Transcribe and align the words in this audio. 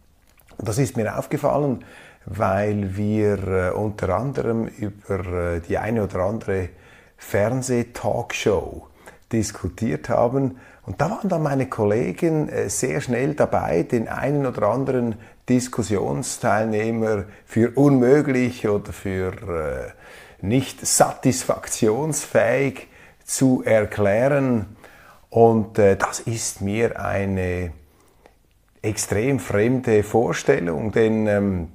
Das 0.59 0.79
ist 0.79 0.97
mir 0.97 1.19
aufgefallen, 1.19 1.85
weil 2.31 2.97
wir 2.97 3.49
äh, 3.49 3.71
unter 3.71 4.15
anderem 4.17 4.67
über 4.67 5.55
äh, 5.55 5.61
die 5.61 5.79
eine 5.79 6.05
oder 6.05 6.21
andere 6.21 6.69
Fernseh-Talkshow 7.17 8.87
diskutiert 9.33 10.11
haben. 10.11 10.59
Und 10.85 11.01
da 11.01 11.11
waren 11.11 11.29
dann 11.29 11.43
meine 11.43 11.69
Kollegen 11.69 12.49
äh, 12.49 12.69
sehr 12.69 13.01
schnell 13.01 13.35
dabei, 13.35 13.83
den 13.83 14.07
einen 14.09 14.47
oder 14.47 14.69
anderen 14.69 15.17
Diskussionsteilnehmer 15.49 17.25
für 17.47 17.73
unmöglich 17.77 18.69
oder 18.69 18.93
für 18.93 19.95
nicht 20.43 20.87
satisfaktionsfähig 20.87 22.89
zu 23.25 23.63
erklären. 23.65 24.77
Und 25.31 25.79
das 25.79 26.21
ist 26.21 26.61
mir 26.61 27.01
eine 27.01 27.73
extrem 28.83 29.39
fremde 29.39 30.03
Vorstellung, 30.03 30.93
denn 30.93 31.27
ähm, 31.27 31.69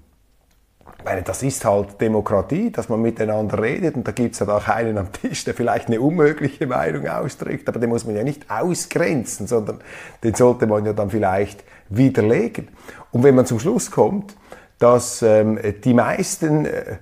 meine, 1.05 1.21
das 1.23 1.43
ist 1.43 1.65
halt 1.65 1.99
Demokratie, 1.99 2.71
dass 2.71 2.89
man 2.89 3.01
miteinander 3.01 3.61
redet 3.61 3.95
und 3.95 4.07
da 4.07 4.11
gibt 4.11 4.35
es 4.35 4.41
halt 4.41 4.49
auch 4.49 4.67
einen 4.67 4.97
am 4.97 5.11
Tisch, 5.11 5.43
der 5.43 5.53
vielleicht 5.53 5.87
eine 5.87 5.99
unmögliche 5.99 6.67
Meinung 6.67 7.07
ausdrückt, 7.07 7.67
aber 7.67 7.79
den 7.79 7.89
muss 7.89 8.05
man 8.05 8.15
ja 8.15 8.23
nicht 8.23 8.49
ausgrenzen, 8.49 9.47
sondern 9.47 9.79
den 10.23 10.33
sollte 10.33 10.67
man 10.67 10.85
ja 10.85 10.93
dann 10.93 11.09
vielleicht 11.09 11.63
widerlegen. 11.89 12.69
Und 13.11 13.23
wenn 13.23 13.35
man 13.35 13.45
zum 13.45 13.59
Schluss 13.59 13.91
kommt, 13.91 14.35
dass 14.79 15.21
ähm, 15.21 15.59
die 15.83 15.93
meisten 15.93 16.65
äh, 16.65 16.97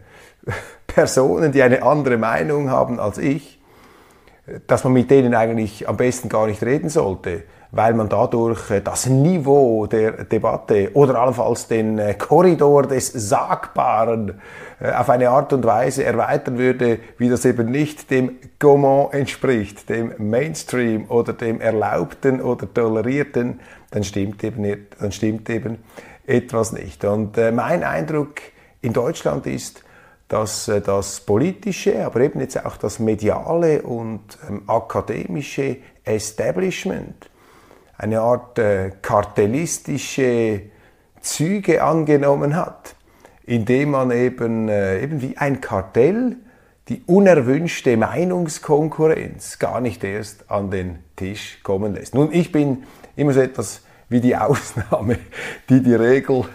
Personen, 0.87 1.51
die 1.51 1.61
eine 1.61 1.83
andere 1.83 2.17
Meinung 2.17 2.69
haben 2.69 2.99
als 2.99 3.17
ich, 3.17 3.61
dass 4.67 4.83
man 4.83 4.93
mit 4.93 5.09
denen 5.09 5.33
eigentlich 5.35 5.87
am 5.87 5.97
besten 5.97 6.27
gar 6.27 6.47
nicht 6.47 6.63
reden 6.63 6.89
sollte, 6.89 7.43
weil 7.71 7.93
man 7.93 8.09
dadurch 8.09 8.69
äh, 8.69 8.81
das 8.81 9.05
Niveau 9.07 9.87
der 9.87 10.25
Debatte 10.25 10.91
oder 10.93 11.15
allenfalls 11.15 11.67
den 11.67 11.97
äh, 11.97 12.13
Korridor 12.15 12.83
des 12.83 13.07
Sagbaren 13.07 14.41
äh, 14.79 14.91
auf 14.91 15.09
eine 15.09 15.29
Art 15.29 15.53
und 15.53 15.65
Weise 15.65 16.03
erweitern 16.03 16.57
würde, 16.57 16.99
wie 17.17 17.29
das 17.29 17.45
eben 17.45 17.71
nicht 17.71 18.11
dem 18.11 18.37
Gaumont 18.59 19.13
entspricht, 19.13 19.89
dem 19.89 20.13
Mainstream 20.17 21.05
oder 21.09 21.33
dem 21.33 21.61
Erlaubten 21.61 22.41
oder 22.41 22.71
Tolerierten, 22.71 23.61
dann 23.91 24.03
stimmt 24.03 24.43
eben, 24.43 24.87
dann 24.99 25.11
stimmt 25.11 25.49
eben 25.49 25.77
etwas 26.27 26.73
nicht. 26.73 27.03
Und 27.03 27.35
mein 27.53 27.83
Eindruck 27.83 28.35
in 28.81 28.93
Deutschland 28.93 29.47
ist, 29.47 29.83
dass 30.27 30.71
das 30.85 31.19
politische, 31.21 32.05
aber 32.05 32.21
eben 32.21 32.39
jetzt 32.39 32.65
auch 32.65 32.77
das 32.77 32.99
mediale 32.99 33.81
und 33.81 34.21
ähm, 34.47 34.63
akademische 34.67 35.77
Establishment 36.05 37.30
eine 38.01 38.21
Art 38.21 38.57
äh, 38.57 38.91
kartellistische 39.01 40.63
Züge 41.21 41.83
angenommen 41.83 42.55
hat, 42.55 42.95
indem 43.45 43.91
man 43.91 44.09
eben, 44.09 44.69
äh, 44.69 45.03
eben 45.03 45.21
wie 45.21 45.37
ein 45.37 45.61
Kartell 45.61 46.37
die 46.89 47.03
unerwünschte 47.05 47.95
Meinungskonkurrenz 47.97 49.59
gar 49.59 49.81
nicht 49.81 50.03
erst 50.03 50.49
an 50.49 50.71
den 50.71 50.97
Tisch 51.15 51.59
kommen 51.61 51.93
lässt. 51.93 52.15
Nun, 52.15 52.33
ich 52.33 52.51
bin 52.51 52.85
immer 53.15 53.33
so 53.33 53.39
etwas 53.39 53.83
wie 54.09 54.19
die 54.19 54.35
Ausnahme, 54.35 55.19
die 55.69 55.83
die 55.83 55.93
Regel 55.93 56.45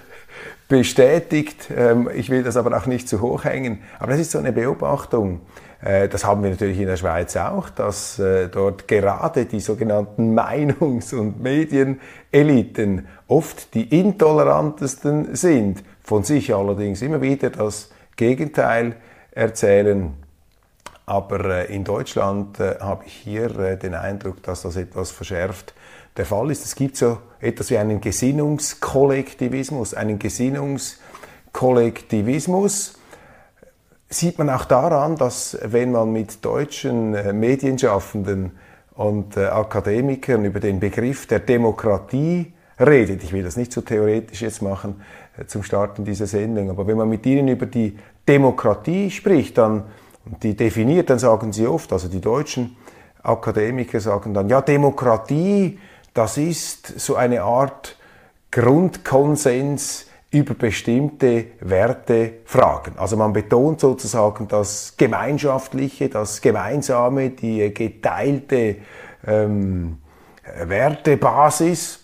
bestätigt. 0.67 1.69
Ähm, 1.75 2.11
ich 2.13 2.29
will 2.29 2.43
das 2.43 2.57
aber 2.57 2.77
auch 2.77 2.87
nicht 2.87 3.09
zu 3.09 3.21
hoch 3.21 3.45
hängen. 3.45 3.83
Aber 4.01 4.11
das 4.11 4.21
ist 4.21 4.33
so 4.33 4.39
eine 4.39 4.53
Beobachtung. 4.53 5.43
Äh, 5.83 6.09
das 6.09 6.25
haben 6.25 6.43
wir 6.43 6.51
natürlich 6.51 6.79
in 6.79 6.87
der 6.87 6.97
Schweiz 6.97 7.37
auch, 7.37 7.69
dass 7.71 8.19
äh, 8.19 8.49
dort 8.49 8.89
gerade 8.89 9.47
die 9.47 9.61
sogenannten 9.61 10.35
Meinungs- 10.39 11.15
und 11.15 11.43
Medieneliten 11.43 13.07
oft 13.29 13.75
die 13.75 14.01
intolerantesten 14.01 15.35
sind, 15.35 15.83
von 16.03 16.25
sich 16.25 16.55
allerdings 16.55 17.03
immer 17.03 17.21
wieder 17.21 17.51
das 17.51 17.91
Gegenteil 18.17 18.97
erzählen. 19.33 20.15
Aber 21.05 21.45
äh, 21.45 21.75
in 21.75 21.85
Deutschland 21.85 22.59
habe 22.59 23.05
ich 23.07 23.13
hier 23.13 23.77
den 23.77 23.95
Eindruck, 23.95 24.43
dass 24.43 24.63
das 24.63 24.77
etwas 24.77 25.11
verschärft 25.11 25.75
der 26.17 26.25
Fall 26.25 26.51
ist. 26.51 26.65
Es 26.65 26.75
gibt 26.75 26.97
so 26.97 27.19
etwas 27.41 27.71
wie 27.71 27.79
einen 27.79 28.01
Gesinnungskollektivismus, 28.01 29.95
einen 29.95 30.19
Gesinnungskollektivismus, 30.19 32.99
sieht 34.09 34.39
man 34.39 34.51
auch 34.51 34.65
daran, 34.65 35.17
dass 35.17 35.59
wenn 35.63 35.93
man 35.93 36.13
mit 36.13 36.45
deutschen 36.45 37.15
äh, 37.15 37.33
Medienschaffenden 37.33 38.53
und 38.95 39.37
äh, 39.37 39.47
Akademikern 39.47 40.45
über 40.45 40.61
den 40.61 40.81
Begriff 40.81 41.27
der 41.27 41.41
Demokratie 41.41 42.53
redet, 42.79 43.25
ich 43.25 43.33
will 43.33 43.43
das 43.43 43.57
nicht 43.57 43.73
so 43.73 43.81
theoretisch 43.81 44.43
jetzt 44.43 44.63
machen 44.63 45.03
äh, 45.39 45.47
zum 45.47 45.63
Starten 45.63 46.05
dieser 46.05 46.27
Sendung, 46.27 46.71
aber 46.71 46.87
wenn 46.87 46.97
man 46.97 47.09
mit 47.09 47.27
ihnen 47.27 47.49
über 47.49 47.67
die 47.67 47.99
Demokratie 48.29 49.11
spricht, 49.11 49.59
dann 49.59 49.85
die 50.43 50.57
definiert, 50.57 51.11
dann 51.11 51.19
sagen 51.19 51.53
sie 51.53 51.67
oft, 51.67 51.93
also 51.93 52.09
die 52.09 52.21
deutschen 52.21 52.77
Akademiker 53.23 54.01
sagen 54.01 54.35
dann, 54.35 54.49
ja, 54.49 54.61
Demokratie, 54.61 55.79
das 56.15 56.39
ist 56.39 56.99
so 56.99 57.17
eine 57.17 57.43
Art 57.43 57.97
Grundkonsens 58.51 60.07
über 60.37 60.55
bestimmte 60.55 61.47
Werte 61.61 62.35
fragen. 62.45 62.93
Also 62.99 63.17
man 63.17 63.33
betont 63.33 63.81
sozusagen 63.81 64.49
das 64.49 64.95
Gemeinschaftliche, 64.97 66.09
das 66.09 66.41
Gemeinsame, 66.41 67.31
die 67.31 67.73
geteilte 67.73 68.77
ähm, 69.27 69.99
Wertebasis. 70.65 72.01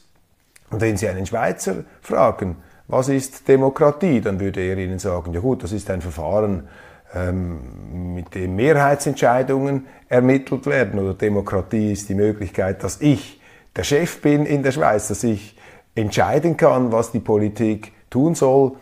Und 0.70 0.80
wenn 0.80 0.96
Sie 0.96 1.08
einen 1.08 1.26
Schweizer 1.26 1.84
fragen, 2.00 2.56
was 2.88 3.08
ist 3.08 3.46
Demokratie, 3.48 4.20
dann 4.20 4.40
würde 4.40 4.60
er 4.60 4.78
Ihnen 4.78 4.98
sagen, 4.98 5.32
ja 5.34 5.40
gut, 5.40 5.62
das 5.62 5.72
ist 5.72 5.90
ein 5.90 6.00
Verfahren, 6.00 6.68
ähm, 7.14 8.14
mit 8.14 8.34
dem 8.34 8.56
Mehrheitsentscheidungen 8.56 9.86
ermittelt 10.08 10.66
werden. 10.66 10.98
Oder 10.98 11.14
Demokratie 11.14 11.92
ist 11.92 12.08
die 12.08 12.14
Möglichkeit, 12.14 12.82
dass 12.82 13.00
ich 13.00 13.40
der 13.76 13.84
Chef 13.84 14.22
bin 14.22 14.46
in 14.46 14.62
der 14.62 14.72
Schweiz, 14.72 15.08
dass 15.08 15.22
ich 15.22 15.56
entscheiden 15.94 16.56
kann, 16.56 16.92
was 16.92 17.12
die 17.12 17.20
Politik 17.20 17.92
tun 18.12 18.34
soll. 18.34 18.72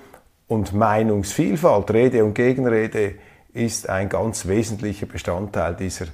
Und 0.48 0.72
Meinungsvielfalt, 0.72 1.90
Rede 1.92 2.24
und 2.24 2.34
Gegenrede 2.34 3.14
ist 3.52 3.88
ein 3.88 4.08
ganz 4.08 4.46
wesentlicher 4.46 5.06
Bestandteil 5.06 5.74
dieser 5.74 6.06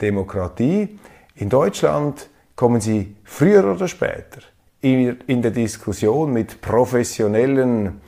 Demokratie. 0.00 0.98
In 1.36 1.48
Deutschland 1.48 2.28
kommen 2.56 2.80
Sie 2.80 3.16
früher 3.24 3.64
oder 3.72 3.88
später 3.88 4.40
in 4.80 5.40
der 5.40 5.50
Diskussion 5.50 6.32
mit 6.32 6.60
professionellen 6.60 8.02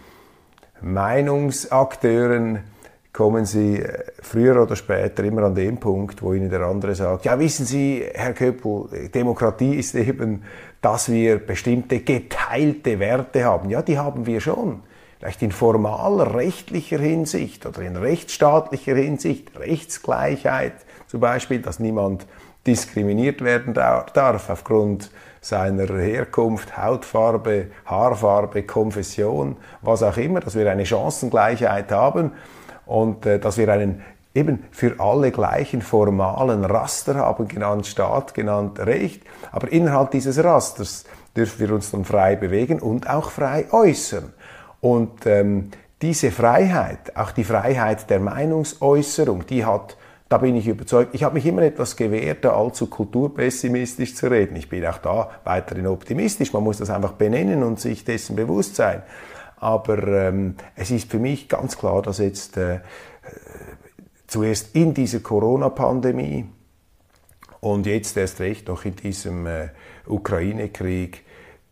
Meinungsakteuren 0.82 2.60
kommen 3.16 3.46
Sie 3.46 3.80
äh, 3.80 4.04
früher 4.20 4.62
oder 4.62 4.76
später 4.76 5.24
immer 5.24 5.44
an 5.44 5.54
den 5.54 5.78
Punkt, 5.78 6.22
wo 6.22 6.34
Ihnen 6.34 6.50
der 6.50 6.60
andere 6.60 6.94
sagt, 6.94 7.24
ja 7.24 7.38
wissen 7.38 7.64
Sie, 7.64 8.04
Herr 8.12 8.34
Köppel, 8.34 9.08
Demokratie 9.08 9.76
ist 9.76 9.94
eben, 9.94 10.42
dass 10.86 11.10
wir 11.10 11.44
bestimmte 11.44 11.98
geteilte 11.98 13.00
Werte 13.00 13.42
haben. 13.44 13.70
Ja, 13.70 13.82
die 13.82 13.98
haben 13.98 14.24
wir 14.24 14.40
schon. 14.40 14.84
Vielleicht 15.18 15.42
in 15.42 15.50
formaler 15.50 16.36
rechtlicher 16.36 17.00
Hinsicht 17.00 17.66
oder 17.66 17.80
in 17.80 17.96
rechtsstaatlicher 17.96 18.94
Hinsicht, 18.94 19.58
Rechtsgleichheit 19.58 20.74
zum 21.08 21.18
Beispiel, 21.18 21.60
dass 21.60 21.80
niemand 21.80 22.28
diskriminiert 22.68 23.42
werden 23.42 23.74
darf 23.74 24.48
aufgrund 24.48 25.10
seiner 25.40 25.88
Herkunft, 25.88 26.78
Hautfarbe, 26.78 27.66
Haarfarbe, 27.84 28.62
Konfession, 28.62 29.56
was 29.82 30.04
auch 30.04 30.16
immer, 30.16 30.38
dass 30.38 30.54
wir 30.54 30.70
eine 30.70 30.86
Chancengleichheit 30.86 31.90
haben 31.90 32.30
und 32.84 33.26
äh, 33.26 33.40
dass 33.40 33.58
wir 33.58 33.68
einen 33.72 34.02
eben 34.36 34.64
für 34.70 35.00
alle 35.00 35.32
gleichen 35.32 35.82
formalen 35.82 36.64
Raster 36.64 37.16
haben, 37.16 37.48
genannt 37.48 37.86
Staat, 37.86 38.34
genannt 38.34 38.78
Recht. 38.78 39.22
Aber 39.50 39.72
innerhalb 39.72 40.10
dieses 40.10 40.42
Rasters 40.42 41.04
dürfen 41.34 41.60
wir 41.60 41.74
uns 41.74 41.90
dann 41.90 42.04
frei 42.04 42.36
bewegen 42.36 42.80
und 42.80 43.08
auch 43.08 43.30
frei 43.30 43.66
äußern. 43.72 44.32
Und 44.80 45.26
ähm, 45.26 45.70
diese 46.02 46.30
Freiheit, 46.30 47.16
auch 47.16 47.30
die 47.30 47.44
Freiheit 47.44 48.10
der 48.10 48.20
Meinungsäußerung, 48.20 49.46
die 49.46 49.64
hat, 49.64 49.96
da 50.28 50.38
bin 50.38 50.56
ich 50.56 50.68
überzeugt, 50.68 51.14
ich 51.14 51.24
habe 51.24 51.34
mich 51.34 51.46
immer 51.46 51.62
etwas 51.62 51.96
gewehrt, 51.96 52.44
da 52.44 52.50
allzu 52.50 52.88
kulturpessimistisch 52.88 54.14
zu 54.14 54.30
reden. 54.30 54.56
Ich 54.56 54.68
bin 54.68 54.84
auch 54.84 54.98
da 54.98 55.30
weiterhin 55.44 55.86
optimistisch, 55.86 56.52
man 56.52 56.62
muss 56.62 56.78
das 56.78 56.90
einfach 56.90 57.12
benennen 57.12 57.62
und 57.62 57.80
sich 57.80 58.04
dessen 58.04 58.36
bewusst 58.36 58.76
sein. 58.76 59.02
Aber 59.58 60.06
ähm, 60.06 60.56
es 60.74 60.90
ist 60.90 61.10
für 61.10 61.18
mich 61.18 61.48
ganz 61.48 61.78
klar, 61.78 62.02
dass 62.02 62.18
jetzt 62.18 62.58
äh, 62.58 62.80
zuerst 64.26 64.74
in 64.74 64.94
dieser 64.94 65.20
Corona-Pandemie 65.20 66.46
und 67.60 67.86
jetzt 67.86 68.16
erst 68.16 68.40
recht 68.40 68.68
noch 68.68 68.84
in 68.84 68.96
diesem 68.96 69.46
äh, 69.46 69.68
Ukraine-Krieg 70.06 71.24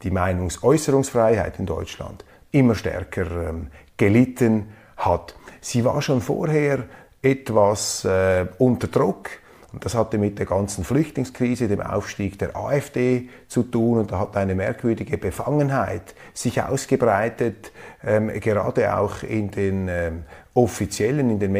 die 0.02 0.10
Meinungsäußerungsfreiheit 0.10 1.58
in 1.58 1.66
Deutschland 1.66 2.24
immer 2.50 2.74
stärker 2.74 3.48
ähm, 3.48 3.68
gelitten 3.96 4.72
hat. 4.96 5.34
Sie 5.60 5.84
war 5.84 6.02
schon 6.02 6.20
vorher 6.20 6.84
etwas 7.22 8.04
äh, 8.04 8.46
unter 8.58 8.88
Druck 8.88 9.30
und 9.74 9.84
das 9.84 9.96
hatte 9.96 10.18
mit 10.18 10.38
der 10.38 10.46
ganzen 10.46 10.84
Flüchtlingskrise, 10.84 11.66
dem 11.66 11.80
Aufstieg 11.80 12.38
der 12.38 12.54
AfD 12.54 13.28
zu 13.48 13.64
tun. 13.64 13.98
Und 13.98 14.12
da 14.12 14.20
hat 14.20 14.36
eine 14.36 14.54
merkwürdige 14.54 15.18
Befangenheit 15.18 16.14
sich 16.32 16.62
ausgebreitet, 16.62 17.72
ähm, 18.04 18.28
gerade 18.38 18.96
auch 18.96 19.24
in 19.24 19.50
den 19.50 19.88
ähm, 19.88 20.22
offiziellen, 20.54 21.28
in 21.28 21.40
den 21.40 21.50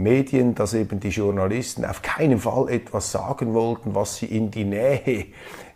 Mainstream-Medien, 0.00 0.54
dass 0.54 0.74
eben 0.74 1.00
die 1.00 1.10
Journalisten 1.10 1.84
auf 1.84 2.02
keinen 2.02 2.38
Fall 2.38 2.68
etwas 2.70 3.12
sagen 3.12 3.54
wollten, 3.54 3.94
was 3.94 4.16
sie 4.16 4.26
in 4.26 4.50
die 4.50 4.64
Nähe 4.64 5.26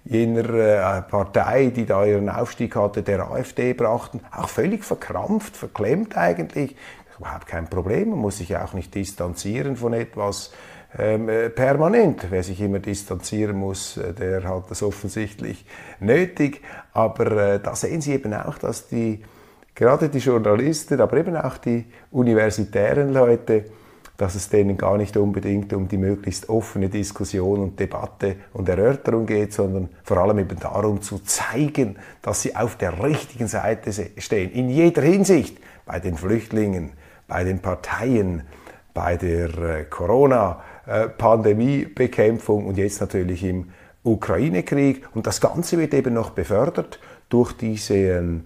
jener 0.04 0.48
äh, 0.50 1.02
Partei, 1.02 1.66
die 1.66 1.86
da 1.86 2.04
ihren 2.04 2.28
Aufstieg 2.28 2.76
hatte, 2.76 3.02
der 3.02 3.30
AfD 3.30 3.72
brachten, 3.72 4.20
auch 4.36 4.48
völlig 4.48 4.84
verkrampft, 4.84 5.56
verklemmt 5.56 6.16
eigentlich. 6.16 6.76
Überhaupt 7.18 7.46
kein 7.46 7.70
Problem, 7.70 8.10
man 8.10 8.18
muss 8.18 8.38
sich 8.38 8.56
auch 8.56 8.72
nicht 8.72 8.94
distanzieren 8.94 9.76
von 9.76 9.92
etwas, 9.92 10.52
ähm, 10.98 11.28
äh, 11.28 11.48
permanent. 11.48 12.26
Wer 12.30 12.42
sich 12.42 12.60
immer 12.60 12.80
distanzieren 12.80 13.56
muss, 13.56 13.96
äh, 13.96 14.12
der 14.12 14.44
hat 14.44 14.70
das 14.70 14.82
offensichtlich 14.82 15.64
nötig. 16.00 16.60
Aber 16.92 17.54
äh, 17.54 17.60
da 17.60 17.74
sehen 17.74 18.00
Sie 18.00 18.12
eben 18.12 18.34
auch, 18.34 18.58
dass 18.58 18.88
die, 18.88 19.22
gerade 19.74 20.08
die 20.08 20.18
Journalisten, 20.18 21.00
aber 21.00 21.16
eben 21.16 21.36
auch 21.36 21.56
die 21.58 21.86
universitären 22.10 23.12
Leute, 23.12 23.64
dass 24.16 24.34
es 24.34 24.48
denen 24.48 24.76
gar 24.76 24.96
nicht 24.96 25.16
unbedingt 25.16 25.72
um 25.72 25.88
die 25.88 25.98
möglichst 25.98 26.48
offene 26.48 26.88
Diskussion 26.88 27.60
und 27.60 27.80
Debatte 27.80 28.36
und 28.52 28.68
Erörterung 28.68 29.26
geht, 29.26 29.52
sondern 29.52 29.88
vor 30.04 30.18
allem 30.18 30.38
eben 30.38 30.58
darum 30.58 31.02
zu 31.02 31.18
zeigen, 31.18 31.96
dass 32.22 32.42
sie 32.42 32.54
auf 32.54 32.76
der 32.76 33.02
richtigen 33.02 33.48
Seite 33.48 33.90
stehen. 34.18 34.52
In 34.52 34.68
jeder 34.68 35.02
Hinsicht. 35.02 35.58
Bei 35.86 36.00
den 36.00 36.16
Flüchtlingen, 36.16 36.92
bei 37.28 37.44
den 37.44 37.58
Parteien, 37.58 38.44
bei 38.94 39.18
der 39.18 39.50
äh, 40.86 41.08
Pandemiebekämpfung 41.08 42.66
und 42.66 42.78
jetzt 42.78 43.00
natürlich 43.00 43.44
im 43.44 43.70
Ukraine-Krieg. 44.02 45.08
Und 45.14 45.26
das 45.26 45.40
Ganze 45.40 45.78
wird 45.78 45.92
eben 45.92 46.14
noch 46.14 46.30
befördert 46.30 47.00
durch 47.28 47.52
diese 47.52 47.94
ähm, 47.94 48.44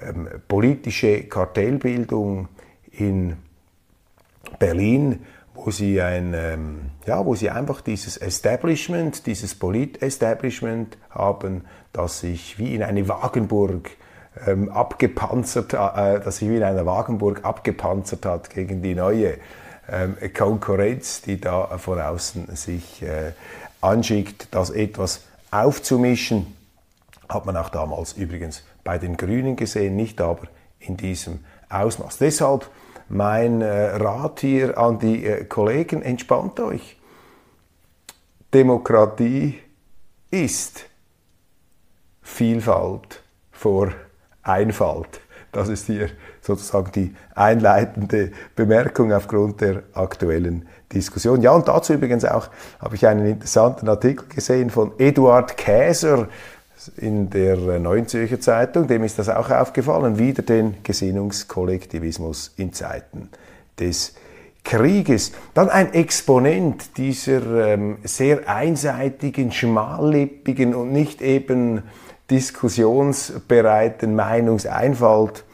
ähm, 0.00 0.28
politische 0.48 1.24
Kartellbildung 1.24 2.48
in 2.92 3.36
Berlin, 4.58 5.24
wo 5.54 5.70
sie 5.70 6.00
ein, 6.00 6.32
ähm, 6.34 6.90
ja, 7.06 7.24
wo 7.24 7.34
sie 7.34 7.50
einfach 7.50 7.80
dieses 7.80 8.16
Establishment, 8.16 9.26
dieses 9.26 9.54
Polit-Establishment 9.54 10.96
haben, 11.10 11.64
das 11.92 12.20
sich 12.20 12.58
wie 12.58 12.74
in 12.74 12.82
eine 12.82 13.08
Wagenburg 13.08 13.90
ähm, 14.46 14.70
abgepanzert, 14.70 15.74
äh, 15.74 16.20
das 16.20 16.38
sich 16.38 16.48
wie 16.48 16.56
in 16.56 16.62
einer 16.62 16.86
Wagenburg 16.86 17.44
abgepanzert 17.44 18.24
hat 18.24 18.50
gegen 18.50 18.82
die 18.82 18.94
neue 18.94 19.38
ähm, 19.90 20.16
Konkurrenz, 20.36 21.22
die 21.22 21.40
da 21.40 21.78
von 21.78 22.00
außen 22.00 22.54
sich 22.54 23.02
äh, 23.02 23.32
anschickt, 23.80 24.48
das 24.52 24.70
etwas 24.70 25.24
aufzumischen. 25.50 26.56
Hat 27.28 27.46
man 27.46 27.56
auch 27.56 27.70
damals 27.70 28.12
übrigens 28.14 28.64
bei 28.84 28.98
den 28.98 29.16
Grünen 29.16 29.56
gesehen, 29.56 29.96
nicht 29.96 30.20
aber 30.20 30.48
in 30.78 30.96
diesem 30.96 31.40
Ausmaß. 31.68 32.18
Deshalb 32.18 32.68
mein 33.10 33.60
äh, 33.60 33.96
Rat 33.96 34.40
hier 34.40 34.78
an 34.78 34.98
die 34.98 35.26
äh, 35.26 35.44
Kollegen, 35.44 36.00
entspannt 36.02 36.60
euch. 36.60 36.96
Demokratie 38.54 39.58
ist 40.30 40.86
Vielfalt 42.22 43.22
vor 43.50 43.92
Einfalt. 44.42 45.20
Das 45.52 45.68
ist 45.68 45.86
hier 45.86 46.10
sozusagen 46.40 46.92
die 46.92 47.14
einleitende 47.34 48.30
Bemerkung 48.54 49.12
aufgrund 49.12 49.60
der 49.60 49.82
aktuellen 49.94 50.68
Diskussion. 50.92 51.42
Ja, 51.42 51.50
und 51.50 51.66
dazu 51.66 51.94
übrigens 51.94 52.24
auch 52.24 52.48
habe 52.78 52.94
ich 52.94 53.06
einen 53.06 53.26
interessanten 53.26 53.88
Artikel 53.88 54.28
gesehen 54.28 54.70
von 54.70 54.92
Eduard 54.98 55.56
Käser 55.56 56.28
in 56.96 57.30
der 57.30 57.78
Neuen 57.78 58.06
Zürcher 58.06 58.40
Zeitung. 58.40 58.86
Dem 58.86 59.04
ist 59.04 59.18
das 59.18 59.28
auch 59.28 59.50
aufgefallen. 59.50 60.18
Wieder 60.18 60.42
den 60.42 60.76
Gesinnungskollektivismus 60.82 62.52
in 62.56 62.72
Zeiten 62.72 63.28
des 63.78 64.14
Krieges. 64.64 65.32
Dann 65.54 65.68
ein 65.68 65.92
Exponent 65.94 66.96
dieser 66.96 67.72
ähm, 67.72 67.98
sehr 68.04 68.48
einseitigen, 68.48 69.52
schmallippigen 69.52 70.74
und 70.74 70.92
nicht 70.92 71.22
eben 71.22 71.82
diskussionsbereiten 72.30 74.14
Meinungseinfalt 74.14 75.44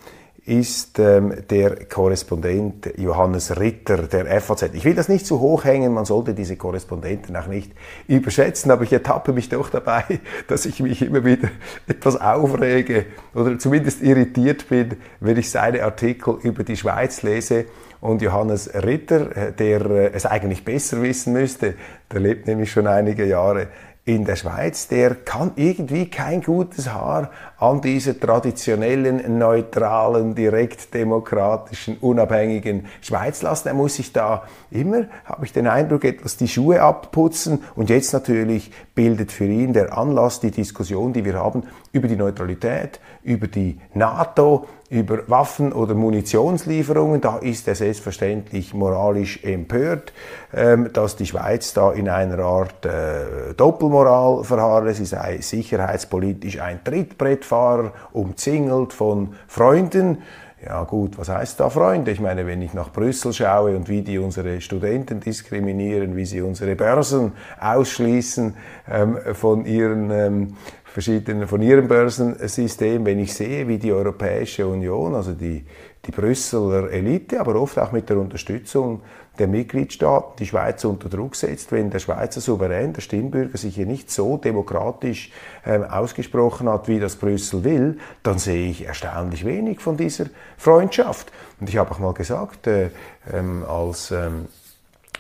ist 0.47 1.01
ähm, 1.01 1.35
der 1.51 1.87
Korrespondent 1.87 2.93
Johannes 2.97 3.59
Ritter 3.59 4.05
der 4.05 4.41
FAZ. 4.41 4.71
Ich 4.75 4.85
will 4.85 4.95
das 4.95 5.09
nicht 5.09 5.27
zu 5.27 5.41
hoch 5.41 5.65
hängen, 5.65 5.93
man 5.93 6.05
sollte 6.05 6.35
diese 6.35 6.57
Korrespondenten 6.57 7.35
auch 7.35 7.49
nicht 7.49 7.73
überschätzen, 8.07 8.71
aber 8.71 8.85
ich 8.85 8.93
ertappe 8.93 9.33
mich 9.33 9.49
doch 9.49 9.69
dabei, 9.71 10.05
dass 10.49 10.65
ich 10.65 10.79
mich 10.79 11.03
immer 11.03 11.25
wieder 11.25 11.49
etwas 11.89 12.21
aufrege 12.21 13.07
oder 13.35 13.59
zumindest 13.59 14.03
irritiert 14.03 14.69
bin, 14.69 14.97
wenn 15.19 15.37
ich 15.37 15.51
seine 15.51 15.83
Artikel 15.83 16.39
über 16.43 16.63
die 16.63 16.77
Schweiz 16.77 17.23
lese. 17.23 17.65
Und 18.01 18.23
Johannes 18.23 18.73
Ritter, 18.73 19.51
der 19.51 19.81
äh, 19.87 20.11
es 20.13 20.27
eigentlich 20.27 20.65
besser 20.65 21.03
wissen 21.03 21.33
müsste, 21.33 21.75
der 22.13 22.21
lebt 22.21 22.47
nämlich 22.47 22.71
schon 22.71 22.87
einige 22.87 23.25
Jahre 23.25 23.67
in 24.07 24.25
der 24.25 24.37
Schweiz, 24.37 24.87
der 24.87 25.17
kann 25.17 25.51
irgendwie 25.57 26.09
kein 26.09 26.41
gutes 26.41 26.93
Haar 26.93 27.33
an 27.59 27.81
dieser 27.81 28.19
traditionellen, 28.19 29.39
neutralen, 29.39 30.35
direktdemokratischen, 30.35 31.97
unabhängigen 31.99 32.87
Schweiz 33.01 33.41
lassen. 33.41 33.69
Er 33.69 33.75
muss 33.75 33.95
sich 33.95 34.13
da 34.13 34.43
immer, 34.71 35.07
habe 35.25 35.47
ich 35.47 35.53
den 35.53 35.67
Eindruck, 35.67 36.05
etwas 36.05 36.37
die 36.37 36.49
Schuhe 36.49 36.83
abputzen 36.83 37.65
und 37.75 37.89
jetzt 37.89 38.13
natürlich 38.13 38.71
bildet 38.95 39.33
für 39.33 39.47
ihn 39.47 39.73
der 39.73 39.97
Anlass, 39.97 40.41
die 40.41 40.51
Diskussion, 40.51 41.13
die 41.13 41.25
wir 41.25 41.35
haben 41.35 41.63
über 41.93 42.09
die 42.09 42.17
Neutralität, 42.17 43.01
über 43.23 43.47
die 43.47 43.81
NATO, 43.95 44.67
über 44.89 45.29
Waffen- 45.29 45.73
oder 45.73 45.95
Munitionslieferungen. 45.95 47.21
Da 47.21 47.39
ist 47.39 47.67
er 47.67 47.75
selbstverständlich 47.75 48.73
moralisch 48.75 49.43
empört, 49.43 50.13
ähm, 50.55 50.91
dass 50.93 51.17
die 51.17 51.27
Schweiz 51.27 51.73
da 51.75 51.93
in 51.93 52.09
einer 52.09 52.39
Art 52.39 52.87
äh, 52.87 53.55
Doppelmoral 53.57 54.45
verharre. 54.45 54.95
Sie 54.95 55.07
sei 55.07 55.39
sicherheitspolitisch 55.41 56.61
ein 56.61 56.85
Trittbrettfahrer, 57.47 57.93
umzingelt 58.13 58.93
von 58.93 59.35
Freunden. 59.47 60.19
Ja 60.65 60.85
gut, 60.85 61.19
was 61.19 61.29
heißt 61.29 61.61
da 61.61 61.71
Freunde? 61.71 62.11
Ich 62.11 62.21
meine, 62.21 62.47
wenn 62.47 62.63
ich 62.63 62.75
nach 62.75 62.91
Brüssel 62.91 63.33
schaue 63.33 63.77
und 63.77 63.89
wie 63.89 64.03
die 64.03 64.19
unsere 64.19 64.61
Studenten 64.61 65.21
diskriminieren, 65.21 66.17
wie 66.17 66.25
sie 66.25 66.41
unsere 66.41 66.75
Börsen 66.75 67.33
ausschließen 67.61 68.55
ähm, 68.91 69.19
von 69.35 69.67
ihren 69.67 70.11
ähm, 70.11 70.57
verschiedenen, 70.85 71.47
von 71.47 71.61
ihrem 71.61 71.89
Börsensystem, 71.89 73.05
wenn 73.05 73.19
ich 73.19 73.35
sehe, 73.35 73.69
wie 73.69 73.79
die 73.79 73.93
Europäische 73.93 74.67
Union, 74.67 75.15
also 75.15 75.35
die, 75.35 75.65
die 76.07 76.13
Brüsseler 76.13 76.91
Elite, 76.91 77.41
aber 77.41 77.57
oft 77.57 77.79
auch 77.79 77.93
mit 77.93 78.09
der 78.09 78.19
Unterstützung 78.19 79.01
der 79.39 79.49
Mitgliedstaaten 79.49 80.37
die 80.39 80.47
Schweiz 80.47 80.85
unter 80.85 81.09
Druck 81.09 81.37
setzt, 81.37 81.73
wenn 81.73 81.91
der 81.91 81.99
Schweizer 81.99 82.41
Souverän, 82.41 82.93
der 82.93 83.03
Stimmbürger, 83.03 83.59
sich 83.59 83.75
hier 83.75 83.87
nicht 83.87 84.11
so 84.11 84.37
demokratisch 84.39 85.31
ähm, 85.65 85.85
ausgesprochen 85.85 86.69
hat, 86.69 86.89
wie 86.89 87.01
das 87.01 87.17
Brüssel 87.17 87.65
will, 87.65 87.99
dann 88.23 88.39
sehe 88.39 88.71
ich 88.71 88.87
erstaunlich 88.87 89.45
wenig 89.45 89.81
von 89.81 89.97
dieser 89.97 90.27
Freundschaft. 90.57 91.33
Und 91.61 91.69
ich 91.69 91.77
habe 91.77 91.91
auch 91.91 91.99
mal 91.99 92.15
gesagt, 92.15 92.67
äh, 92.67 92.91
ähm, 93.33 93.65
als 93.69 94.11
ähm, 94.11 94.47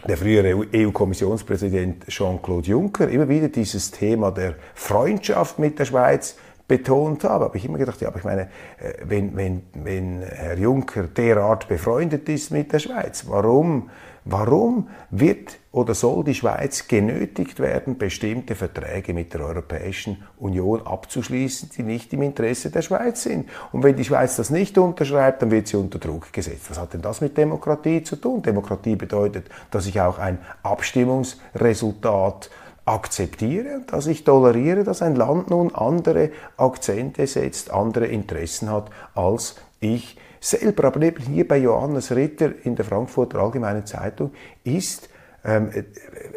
der 0.06 0.16
frühere 0.16 0.66
EU-Kommissionspräsident 0.72 2.06
Jean-Claude 2.08 2.68
Juncker 2.68 3.08
immer 3.08 3.28
wieder 3.28 3.48
dieses 3.48 3.90
Thema 3.90 4.30
der 4.30 4.54
Freundschaft 4.74 5.58
mit 5.58 5.78
der 5.78 5.84
Schweiz 5.84 6.36
betont 6.68 7.22
habe, 7.24 7.44
habe 7.44 7.56
ich 7.56 7.64
immer 7.64 7.78
gedacht, 7.78 8.00
ja, 8.00 8.08
aber 8.08 8.18
ich 8.18 8.24
meine, 8.24 8.42
äh, 8.78 8.94
wenn, 9.04 9.36
wenn, 9.36 9.62
wenn 9.74 10.22
Herr 10.22 10.58
Juncker 10.58 11.04
derart 11.04 11.68
befreundet 11.68 12.28
ist 12.28 12.50
mit 12.50 12.72
der 12.72 12.80
Schweiz, 12.80 13.24
warum, 13.28 13.90
warum 14.24 14.88
wird 15.10 15.58
oder 15.70 15.94
soll 15.94 16.24
die 16.24 16.34
Schweiz 16.34 16.88
genötigt 16.88 17.60
werden, 17.60 17.98
bestimmte 17.98 18.56
Verträge 18.56 19.14
mit 19.14 19.32
der 19.34 19.42
Europäischen 19.42 20.24
Union 20.38 20.84
abzuschließen, 20.84 21.70
die 21.76 21.84
nicht 21.84 22.12
im 22.12 22.22
Interesse 22.22 22.70
der 22.70 22.82
Schweiz 22.82 23.22
sind? 23.22 23.48
Und 23.70 23.84
wenn 23.84 23.94
die 23.94 24.04
Schweiz 24.04 24.34
das 24.34 24.50
nicht 24.50 24.76
unterschreibt, 24.76 25.42
dann 25.42 25.52
wird 25.52 25.68
sie 25.68 25.76
unter 25.76 26.00
Druck 26.00 26.32
gesetzt. 26.32 26.70
Was 26.70 26.80
hat 26.80 26.94
denn 26.94 27.02
das 27.02 27.20
mit 27.20 27.36
Demokratie 27.36 28.02
zu 28.02 28.16
tun? 28.16 28.42
Demokratie 28.42 28.96
bedeutet, 28.96 29.48
dass 29.70 29.86
ich 29.86 30.00
auch 30.00 30.18
ein 30.18 30.38
Abstimmungsresultat 30.64 32.50
akzeptiere 32.86 33.82
dass 33.86 34.06
ich 34.06 34.24
toleriere, 34.24 34.84
dass 34.84 35.02
ein 35.02 35.16
Land 35.16 35.50
nun 35.50 35.74
andere 35.74 36.30
Akzente 36.56 37.26
setzt, 37.26 37.70
andere 37.70 38.06
Interessen 38.06 38.70
hat 38.70 38.90
als 39.14 39.56
ich 39.80 40.16
selber. 40.40 40.84
Aber 40.84 41.02
eben 41.02 41.22
hier 41.22 41.46
bei 41.46 41.58
Johannes 41.58 42.12
Ritter 42.14 42.52
in 42.64 42.76
der 42.76 42.84
Frankfurter 42.84 43.40
Allgemeinen 43.40 43.84
Zeitung 43.86 44.30
ist 44.62 45.08
ähm, 45.44 45.70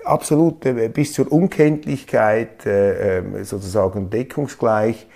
absolut 0.06 0.65
äh, 0.65 0.89
bis 0.89 1.13
zur 1.13 1.32
Unkenntlichkeit 1.32 2.65
äh, 2.65 3.20
ähm, 3.20 3.44
sozusagen 3.44 4.10
deckungsgleich 4.10 5.08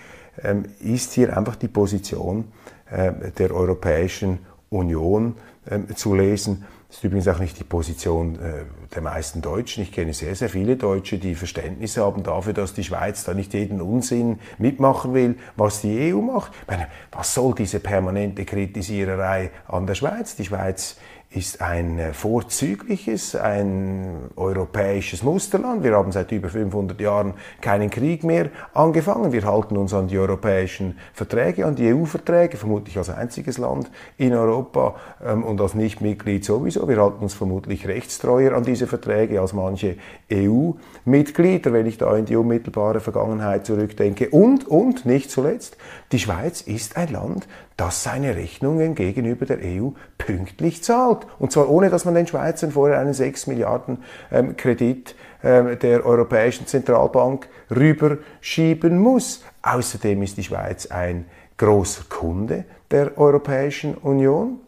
ähm, 0.42 0.64
ist 0.80 1.12
hier 1.12 1.36
einfach 1.36 1.56
die 1.56 1.68
Position 1.68 2.52
äh, 2.90 3.12
der 3.38 3.52
Europäischen 3.52 4.38
Union 4.70 5.36
ähm, 5.70 5.94
zu 5.96 6.14
lesen. 6.14 6.64
Das 6.94 7.00
ist 7.00 7.04
übrigens 7.06 7.26
auch 7.26 7.40
nicht 7.40 7.58
die 7.58 7.64
Position 7.64 8.36
äh, 8.36 8.66
der 8.94 9.02
meisten 9.02 9.42
Deutschen. 9.42 9.82
Ich 9.82 9.90
kenne 9.90 10.14
sehr, 10.14 10.36
sehr 10.36 10.48
viele 10.48 10.76
Deutsche, 10.76 11.18
die 11.18 11.34
Verständnis 11.34 11.96
haben 11.96 12.22
dafür, 12.22 12.52
dass 12.52 12.72
die 12.72 12.84
Schweiz 12.84 13.24
da 13.24 13.34
nicht 13.34 13.52
jeden 13.52 13.80
Unsinn 13.80 14.38
mitmachen 14.58 15.12
will, 15.12 15.36
was 15.56 15.80
die 15.80 16.14
EU 16.14 16.20
macht. 16.20 16.52
Ich 16.62 16.68
meine, 16.68 16.86
was 17.10 17.34
soll 17.34 17.52
diese 17.56 17.80
permanente 17.80 18.44
Kritisiererei 18.44 19.50
an 19.66 19.88
der 19.88 19.96
Schweiz? 19.96 20.36
Die 20.36 20.44
Schweiz 20.44 20.96
ist 21.34 21.60
ein 21.60 21.98
äh, 21.98 22.12
vorzügliches, 22.12 23.34
ein 23.34 24.30
europäisches 24.36 25.22
Musterland. 25.22 25.82
Wir 25.82 25.94
haben 25.94 26.12
seit 26.12 26.30
über 26.32 26.48
500 26.48 27.00
Jahren 27.00 27.34
keinen 27.60 27.90
Krieg 27.90 28.22
mehr 28.24 28.50
angefangen. 28.72 29.32
Wir 29.32 29.44
halten 29.44 29.76
uns 29.76 29.92
an 29.92 30.06
die 30.06 30.18
europäischen 30.18 30.98
Verträge, 31.12 31.66
an 31.66 31.74
die 31.74 31.92
EU-Verträge, 31.92 32.56
vermutlich 32.56 32.96
als 32.98 33.10
einziges 33.10 33.58
Land 33.58 33.90
in 34.16 34.32
Europa 34.32 34.94
ähm, 35.24 35.44
und 35.44 35.60
als 35.60 35.74
Nichtmitglied 35.74 36.44
sowieso. 36.44 36.88
Wir 36.88 37.00
halten 37.00 37.22
uns 37.22 37.34
vermutlich 37.34 37.88
rechtstreuer 37.88 38.52
an 38.54 38.62
diese 38.62 38.86
Verträge 38.86 39.40
als 39.40 39.52
manche 39.52 39.96
EU-Mitglieder, 40.32 41.72
wenn 41.72 41.86
ich 41.86 41.98
da 41.98 42.16
in 42.16 42.26
die 42.26 42.36
unmittelbare 42.36 43.00
Vergangenheit 43.00 43.66
zurückdenke. 43.66 44.30
Und, 44.30 44.68
und, 44.68 45.04
nicht 45.04 45.30
zuletzt, 45.30 45.76
die 46.14 46.20
Schweiz 46.20 46.60
ist 46.60 46.96
ein 46.96 47.08
Land, 47.08 47.48
das 47.76 48.04
seine 48.04 48.36
Rechnungen 48.36 48.94
gegenüber 48.94 49.46
der 49.46 49.58
EU 49.64 49.88
pünktlich 50.16 50.84
zahlt. 50.84 51.26
Und 51.40 51.50
zwar 51.50 51.68
ohne, 51.68 51.90
dass 51.90 52.04
man 52.04 52.14
den 52.14 52.28
Schweizern 52.28 52.70
vorher 52.70 53.00
einen 53.00 53.14
6 53.14 53.48
Milliarden 53.48 53.98
ähm, 54.30 54.56
Kredit 54.56 55.16
ähm, 55.42 55.76
der 55.76 56.06
Europäischen 56.06 56.68
Zentralbank 56.68 57.48
rüberschieben 57.68 58.96
muss. 58.96 59.42
Außerdem 59.62 60.22
ist 60.22 60.36
die 60.36 60.44
Schweiz 60.44 60.86
ein 60.86 61.24
großer 61.56 62.04
Kunde 62.08 62.64
der 62.92 63.18
Europäischen 63.18 63.96
Union. 63.96 64.60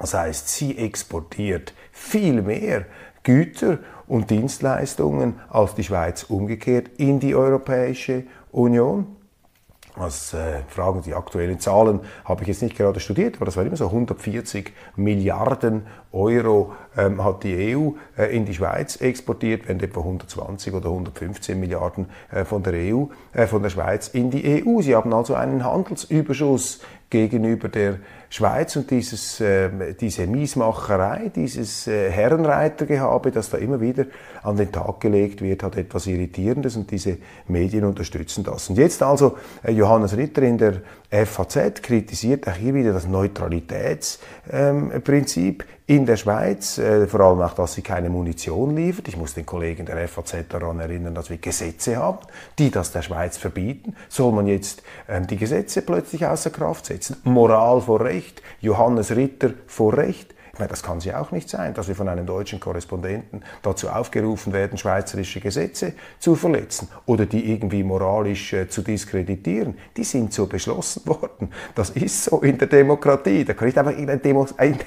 Das 0.00 0.12
heißt, 0.14 0.48
sie 0.48 0.76
exportiert 0.76 1.72
viel 1.92 2.42
mehr 2.42 2.86
Güter 3.22 3.78
und 4.08 4.28
Dienstleistungen 4.28 5.38
als 5.50 5.76
die 5.76 5.84
Schweiz 5.84 6.24
umgekehrt 6.24 6.90
in 6.96 7.20
die 7.20 7.36
Europäische 7.36 8.24
Union. 8.50 9.06
Was 9.96 10.34
äh, 10.34 10.62
fragen 10.66 11.02
die 11.02 11.14
aktuellen 11.14 11.60
Zahlen 11.60 12.00
habe 12.24 12.42
ich 12.42 12.48
jetzt 12.48 12.62
nicht 12.62 12.76
gerade 12.76 12.98
studiert, 12.98 13.36
aber 13.36 13.44
das 13.44 13.56
war 13.56 13.64
immer 13.64 13.76
so 13.76 13.86
140 13.86 14.72
Milliarden 14.96 15.86
Euro 16.10 16.72
ähm, 16.96 17.22
hat 17.22 17.44
die 17.44 17.76
EU 17.76 17.92
äh, 18.16 18.34
in 18.36 18.44
die 18.44 18.54
Schweiz 18.54 18.96
exportiert, 18.96 19.68
während 19.68 19.84
etwa 19.84 20.00
120 20.00 20.74
oder 20.74 20.88
115 20.88 21.58
Milliarden 21.58 22.06
äh, 22.32 22.44
von 22.44 22.64
der 22.64 22.72
EU, 22.74 23.06
äh, 23.32 23.46
von 23.46 23.62
der 23.62 23.70
Schweiz 23.70 24.08
in 24.08 24.30
die 24.30 24.64
EU. 24.64 24.80
Sie 24.82 24.96
haben 24.96 25.12
also 25.12 25.34
einen 25.34 25.64
Handelsüberschuss 25.64 26.80
gegenüber 27.10 27.68
der 27.68 27.98
Schweiz 28.34 28.74
und 28.74 28.90
dieses, 28.90 29.40
äh, 29.40 29.94
diese 29.94 30.26
Miesmacherei, 30.26 31.30
dieses 31.32 31.86
äh, 31.86 32.10
Herrenreitergehabe, 32.10 33.30
das 33.30 33.50
da 33.50 33.58
immer 33.58 33.80
wieder 33.80 34.06
an 34.42 34.56
den 34.56 34.72
Tag 34.72 34.98
gelegt 34.98 35.40
wird, 35.40 35.62
hat 35.62 35.76
etwas 35.76 36.08
Irritierendes 36.08 36.74
und 36.74 36.90
diese 36.90 37.18
Medien 37.46 37.84
unterstützen 37.84 38.42
das. 38.42 38.68
Und 38.68 38.78
jetzt 38.78 39.04
also 39.04 39.38
äh, 39.62 39.70
Johannes 39.70 40.16
Ritter 40.16 40.42
in 40.42 40.58
der 40.58 40.80
FAZ 41.26 41.80
kritisiert 41.80 42.48
auch 42.48 42.56
hier 42.56 42.74
wieder 42.74 42.92
das 42.92 43.06
Neutralitätsprinzip 43.06 45.62
ähm, 45.62 45.68
in 45.86 46.06
der 46.06 46.16
Schweiz, 46.16 46.78
äh, 46.78 47.06
vor 47.06 47.20
allem 47.20 47.42
auch, 47.42 47.52
dass 47.52 47.74
sie 47.74 47.82
keine 47.82 48.08
Munition 48.08 48.74
liefert. 48.74 49.06
Ich 49.08 49.18
muss 49.18 49.34
den 49.34 49.44
Kollegen 49.44 49.84
der 49.84 50.08
FAZ 50.08 50.48
daran 50.48 50.80
erinnern, 50.80 51.14
dass 51.14 51.28
wir 51.28 51.36
Gesetze 51.36 51.98
haben, 51.98 52.20
die 52.58 52.70
das 52.70 52.90
der 52.90 53.02
Schweiz 53.02 53.36
verbieten. 53.36 53.94
Soll 54.08 54.32
man 54.32 54.46
jetzt 54.46 54.82
ähm, 55.08 55.26
die 55.26 55.36
Gesetze 55.36 55.82
plötzlich 55.82 56.24
außer 56.24 56.48
Kraft 56.48 56.86
setzen? 56.86 57.16
Moral 57.24 57.82
vor 57.82 58.00
Recht, 58.00 58.23
Johannes 58.60 59.14
Ritter 59.14 59.50
vor 59.66 59.96
Recht. 59.96 60.34
Ich 60.54 60.60
meine, 60.60 60.70
das 60.70 60.84
kann 60.84 61.00
sie 61.00 61.12
auch 61.12 61.32
nicht 61.32 61.50
sein, 61.50 61.74
dass 61.74 61.88
wir 61.88 61.96
von 61.96 62.08
einem 62.08 62.26
deutschen 62.26 62.60
Korrespondenten 62.60 63.42
dazu 63.62 63.88
aufgerufen 63.88 64.52
werden, 64.52 64.78
schweizerische 64.78 65.40
Gesetze 65.40 65.94
zu 66.20 66.36
verletzen 66.36 66.86
oder 67.06 67.26
die 67.26 67.50
irgendwie 67.50 67.82
moralisch 67.82 68.52
äh, 68.52 68.68
zu 68.68 68.82
diskreditieren. 68.82 69.76
Die 69.96 70.04
sind 70.04 70.32
so 70.32 70.46
beschlossen 70.46 71.02
worden. 71.06 71.50
Das 71.74 71.90
ist 71.90 72.22
so 72.22 72.40
in 72.40 72.56
der 72.56 72.68
Demokratie. 72.68 73.44
Da 73.44 73.54
kann 73.54 73.66
nicht 73.66 73.76
einfach 73.76 73.96
ein, 73.96 74.22
Demo 74.22 74.46
ein, 74.56 74.78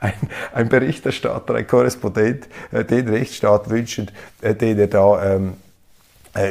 ein, 0.00 0.12
ein 0.54 0.68
Berichterstatter, 0.68 1.54
ein 1.54 1.68
Korrespondent 1.68 2.48
äh, 2.72 2.84
den 2.84 3.08
Rechtsstaat 3.08 3.70
wünschen, 3.70 4.10
äh, 4.40 4.56
den 4.56 4.76
er 4.76 4.88
da 4.88 5.36
ähm, 5.36 5.50
äh, 5.50 5.71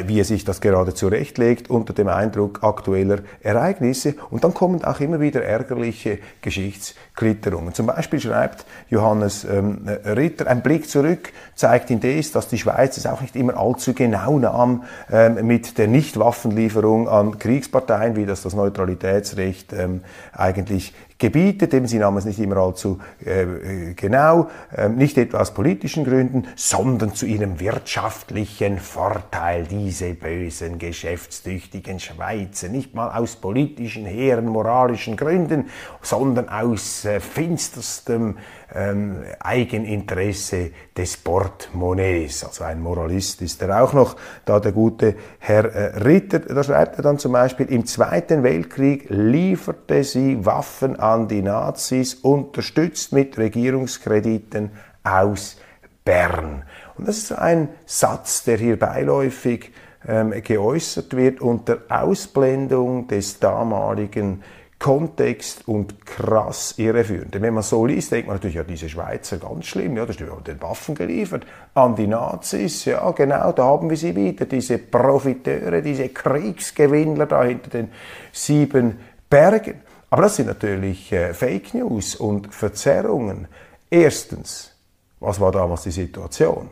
wie 0.06 0.20
er 0.20 0.24
sich 0.24 0.44
das 0.44 0.60
gerade 0.60 0.94
zurechtlegt 0.94 1.70
unter 1.70 1.92
dem 1.92 2.08
Eindruck 2.08 2.62
aktueller 2.62 3.18
Ereignisse. 3.40 4.14
Und 4.30 4.44
dann 4.44 4.54
kommen 4.54 4.84
auch 4.84 5.00
immer 5.00 5.20
wieder 5.20 5.42
ärgerliche 5.42 6.18
Geschichtsklitterungen. 6.40 7.74
Zum 7.74 7.86
Beispiel 7.86 8.20
schreibt 8.20 8.64
Johannes 8.88 9.44
ähm, 9.44 9.88
Ritter, 10.04 10.46
ein 10.46 10.62
Blick 10.62 10.88
zurück 10.88 11.32
zeigt 11.54 11.90
indes, 11.90 12.32
dass 12.32 12.48
die 12.48 12.58
Schweiz 12.58 12.96
es 12.96 13.06
auch 13.06 13.20
nicht 13.20 13.36
immer 13.36 13.56
allzu 13.56 13.94
genau 13.94 14.38
nahm 14.38 14.84
ähm, 15.10 15.46
mit 15.46 15.78
der 15.78 15.86
Nichtwaffenlieferung 15.86 17.08
an 17.08 17.38
Kriegsparteien, 17.38 18.16
wie 18.16 18.26
das 18.26 18.42
das 18.42 18.54
Neutralitätsrecht 18.54 19.72
ähm, 19.72 20.02
eigentlich 20.32 20.94
gebietet, 21.22 21.72
eben 21.72 21.86
sie 21.86 22.00
nahmen 22.00 22.18
es 22.18 22.24
nicht 22.24 22.40
immer 22.40 22.56
allzu 22.56 22.98
äh, 23.24 23.94
genau, 23.94 24.50
äh, 24.76 24.88
nicht 24.88 25.16
etwa 25.16 25.38
aus 25.38 25.54
politischen 25.54 26.04
Gründen, 26.04 26.48
sondern 26.56 27.14
zu 27.14 27.26
ihrem 27.26 27.60
wirtschaftlichen 27.60 28.80
Vorteil, 28.80 29.64
diese 29.70 30.14
bösen, 30.14 30.78
geschäftstüchtigen 30.78 32.00
Schweizer, 32.00 32.68
nicht 32.68 32.96
mal 32.96 33.16
aus 33.16 33.36
politischen, 33.36 34.04
hehren, 34.04 34.46
moralischen 34.46 35.16
Gründen, 35.16 35.66
sondern 36.00 36.48
aus 36.48 37.04
äh, 37.04 37.20
finsterstem 37.20 38.38
ähm, 38.74 39.22
Eigeninteresse 39.40 40.70
des 40.96 41.16
Portemonnaies. 41.16 42.44
Also 42.44 42.64
ein 42.64 42.80
Moralist 42.80 43.42
ist 43.42 43.62
er 43.62 43.82
auch 43.82 43.92
noch, 43.92 44.16
da 44.44 44.60
der 44.60 44.72
gute 44.72 45.14
Herr 45.38 45.64
äh, 45.64 45.98
Ritter, 45.98 46.40
da 46.40 46.62
schreibt 46.62 46.96
er 46.96 47.02
dann 47.02 47.18
zum 47.18 47.32
Beispiel, 47.32 47.66
im 47.66 47.86
Zweiten 47.86 48.42
Weltkrieg 48.42 49.06
lieferte 49.08 50.04
sie 50.04 50.44
Waffen 50.44 50.98
an 50.98 51.28
die 51.28 51.42
Nazis, 51.42 52.14
unterstützt 52.14 53.12
mit 53.12 53.38
Regierungskrediten 53.38 54.70
aus 55.04 55.56
Bern. 56.04 56.64
Und 56.96 57.08
das 57.08 57.18
ist 57.18 57.32
ein 57.32 57.68
Satz, 57.86 58.44
der 58.44 58.58
hier 58.58 58.78
beiläufig 58.78 59.72
ähm, 60.06 60.32
geäußert 60.42 61.14
wird 61.16 61.40
unter 61.40 61.78
Ausblendung 61.88 63.06
des 63.06 63.38
damaligen 63.38 64.42
Kontext 64.82 65.68
und 65.68 66.04
krass 66.04 66.74
irreführend. 66.76 67.40
Wenn 67.40 67.54
man 67.54 67.62
so 67.62 67.86
liest, 67.86 68.10
denkt 68.10 68.26
man 68.26 68.34
natürlich, 68.34 68.56
ja, 68.56 68.64
diese 68.64 68.88
Schweizer 68.88 69.38
ganz 69.38 69.66
schlimm, 69.66 69.96
ja, 69.96 70.04
das 70.04 70.18
haben 70.18 70.42
den 70.42 70.60
Waffen 70.60 70.96
geliefert 70.96 71.46
an 71.74 71.94
die 71.94 72.08
Nazis, 72.08 72.84
ja, 72.84 73.08
genau, 73.12 73.52
da 73.52 73.62
haben 73.62 73.88
wir 73.88 73.96
sie 73.96 74.16
wieder, 74.16 74.44
diese 74.44 74.78
Profiteure, 74.78 75.80
diese 75.82 76.08
Kriegsgewinnler 76.08 77.26
da 77.26 77.44
hinter 77.44 77.70
den 77.70 77.92
sieben 78.32 78.98
Bergen. 79.30 79.82
Aber 80.10 80.22
das 80.22 80.34
sind 80.34 80.46
natürlich 80.48 81.12
äh, 81.12 81.32
Fake 81.32 81.74
News 81.74 82.16
und 82.16 82.52
Verzerrungen. 82.52 83.46
Erstens, 83.88 84.74
was 85.20 85.38
war 85.38 85.52
damals 85.52 85.84
die 85.84 85.92
Situation? 85.92 86.70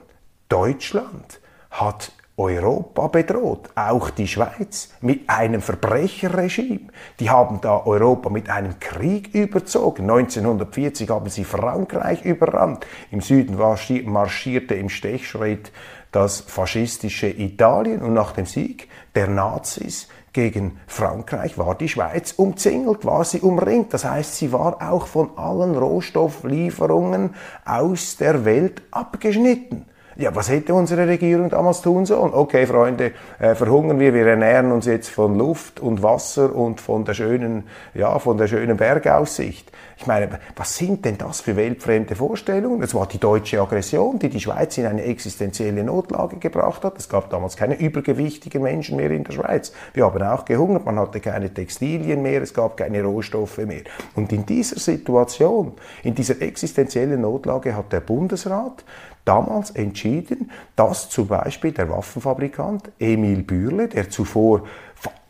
Deutschland 0.49 1.38
hat 1.71 2.11
Europa 2.40 3.09
bedroht, 3.09 3.68
auch 3.75 4.09
die 4.09 4.26
Schweiz, 4.26 4.88
mit 5.02 5.28
einem 5.28 5.61
Verbrecherregime. 5.61 6.88
Die 7.20 7.28
haben 7.28 7.61
da 7.61 7.85
Europa 7.85 8.30
mit 8.30 8.49
einem 8.49 8.80
Krieg 8.80 9.35
überzogen. 9.35 10.09
1940 10.11 11.11
haben 11.11 11.28
sie 11.28 11.44
Frankreich 11.44 12.25
überrannt. 12.25 12.87
Im 13.11 13.20
Süden 13.20 13.59
marschierte 13.59 14.75
im 14.75 14.88
Stechschritt 14.88 15.70
das 16.12 16.40
faschistische 16.40 17.28
Italien 17.28 18.00
und 18.00 18.14
nach 18.14 18.32
dem 18.32 18.47
Sieg 18.47 18.88
der 19.14 19.28
Nazis 19.28 20.09
gegen 20.32 20.78
Frankreich 20.87 21.59
war 21.59 21.75
die 21.75 21.88
Schweiz 21.88 22.32
umzingelt, 22.32 23.04
war 23.04 23.25
sie 23.25 23.40
umringt. 23.40 23.92
Das 23.92 24.04
heißt, 24.04 24.37
sie 24.37 24.52
war 24.52 24.80
auch 24.80 25.06
von 25.06 25.37
allen 25.37 25.76
Rohstofflieferungen 25.76 27.35
aus 27.64 28.16
der 28.16 28.44
Welt 28.44 28.82
abgeschnitten. 28.92 29.89
Ja, 30.20 30.34
was 30.34 30.50
hätte 30.50 30.74
unsere 30.74 31.08
Regierung 31.08 31.48
damals 31.48 31.80
tun 31.80 32.04
sollen? 32.04 32.34
Okay, 32.34 32.66
Freunde, 32.66 33.12
äh, 33.38 33.54
verhungern 33.54 33.98
wir, 33.98 34.12
wir 34.12 34.26
ernähren 34.26 34.70
uns 34.70 34.84
jetzt 34.84 35.08
von 35.08 35.38
Luft 35.38 35.80
und 35.80 36.02
Wasser 36.02 36.54
und 36.54 36.78
von 36.78 37.06
der 37.06 37.14
schönen, 37.14 37.66
ja, 37.94 38.18
von 38.18 38.36
der 38.36 38.46
schönen 38.46 38.76
Bergaussicht. 38.76 39.69
Ich 40.00 40.07
meine, 40.07 40.30
was 40.57 40.78
sind 40.78 41.04
denn 41.04 41.19
das 41.19 41.42
für 41.42 41.57
weltfremde 41.57 42.16
Vorstellungen? 42.16 42.80
Das 42.80 42.95
war 42.95 43.07
die 43.07 43.19
deutsche 43.19 43.61
Aggression, 43.61 44.19
die 44.19 44.30
die 44.30 44.40
Schweiz 44.40 44.78
in 44.78 44.87
eine 44.87 45.02
existenzielle 45.02 45.85
Notlage 45.85 46.38
gebracht 46.38 46.85
hat. 46.87 46.97
Es 46.97 47.07
gab 47.07 47.28
damals 47.28 47.54
keine 47.54 47.78
übergewichtigen 47.78 48.62
Menschen 48.62 48.97
mehr 48.97 49.11
in 49.11 49.25
der 49.25 49.35
Schweiz. 49.35 49.75
Wir 49.92 50.07
haben 50.07 50.23
auch 50.23 50.47
gehungert, 50.47 50.87
man 50.87 50.99
hatte 50.99 51.21
keine 51.21 51.52
Textilien 51.52 52.23
mehr, 52.23 52.40
es 52.40 52.54
gab 52.54 52.78
keine 52.78 53.02
Rohstoffe 53.02 53.59
mehr. 53.59 53.83
Und 54.14 54.33
in 54.33 54.47
dieser 54.47 54.78
Situation, 54.78 55.75
in 56.02 56.14
dieser 56.14 56.40
existenziellen 56.40 57.21
Notlage 57.21 57.76
hat 57.76 57.92
der 57.92 58.00
Bundesrat 58.00 58.83
damals 59.26 59.71
entschieden, 59.71 60.50
dass 60.76 61.11
zum 61.11 61.26
Beispiel 61.26 61.73
der 61.73 61.90
Waffenfabrikant 61.90 62.90
Emil 62.99 63.42
Bürle, 63.42 63.87
der 63.88 64.09
zuvor 64.09 64.62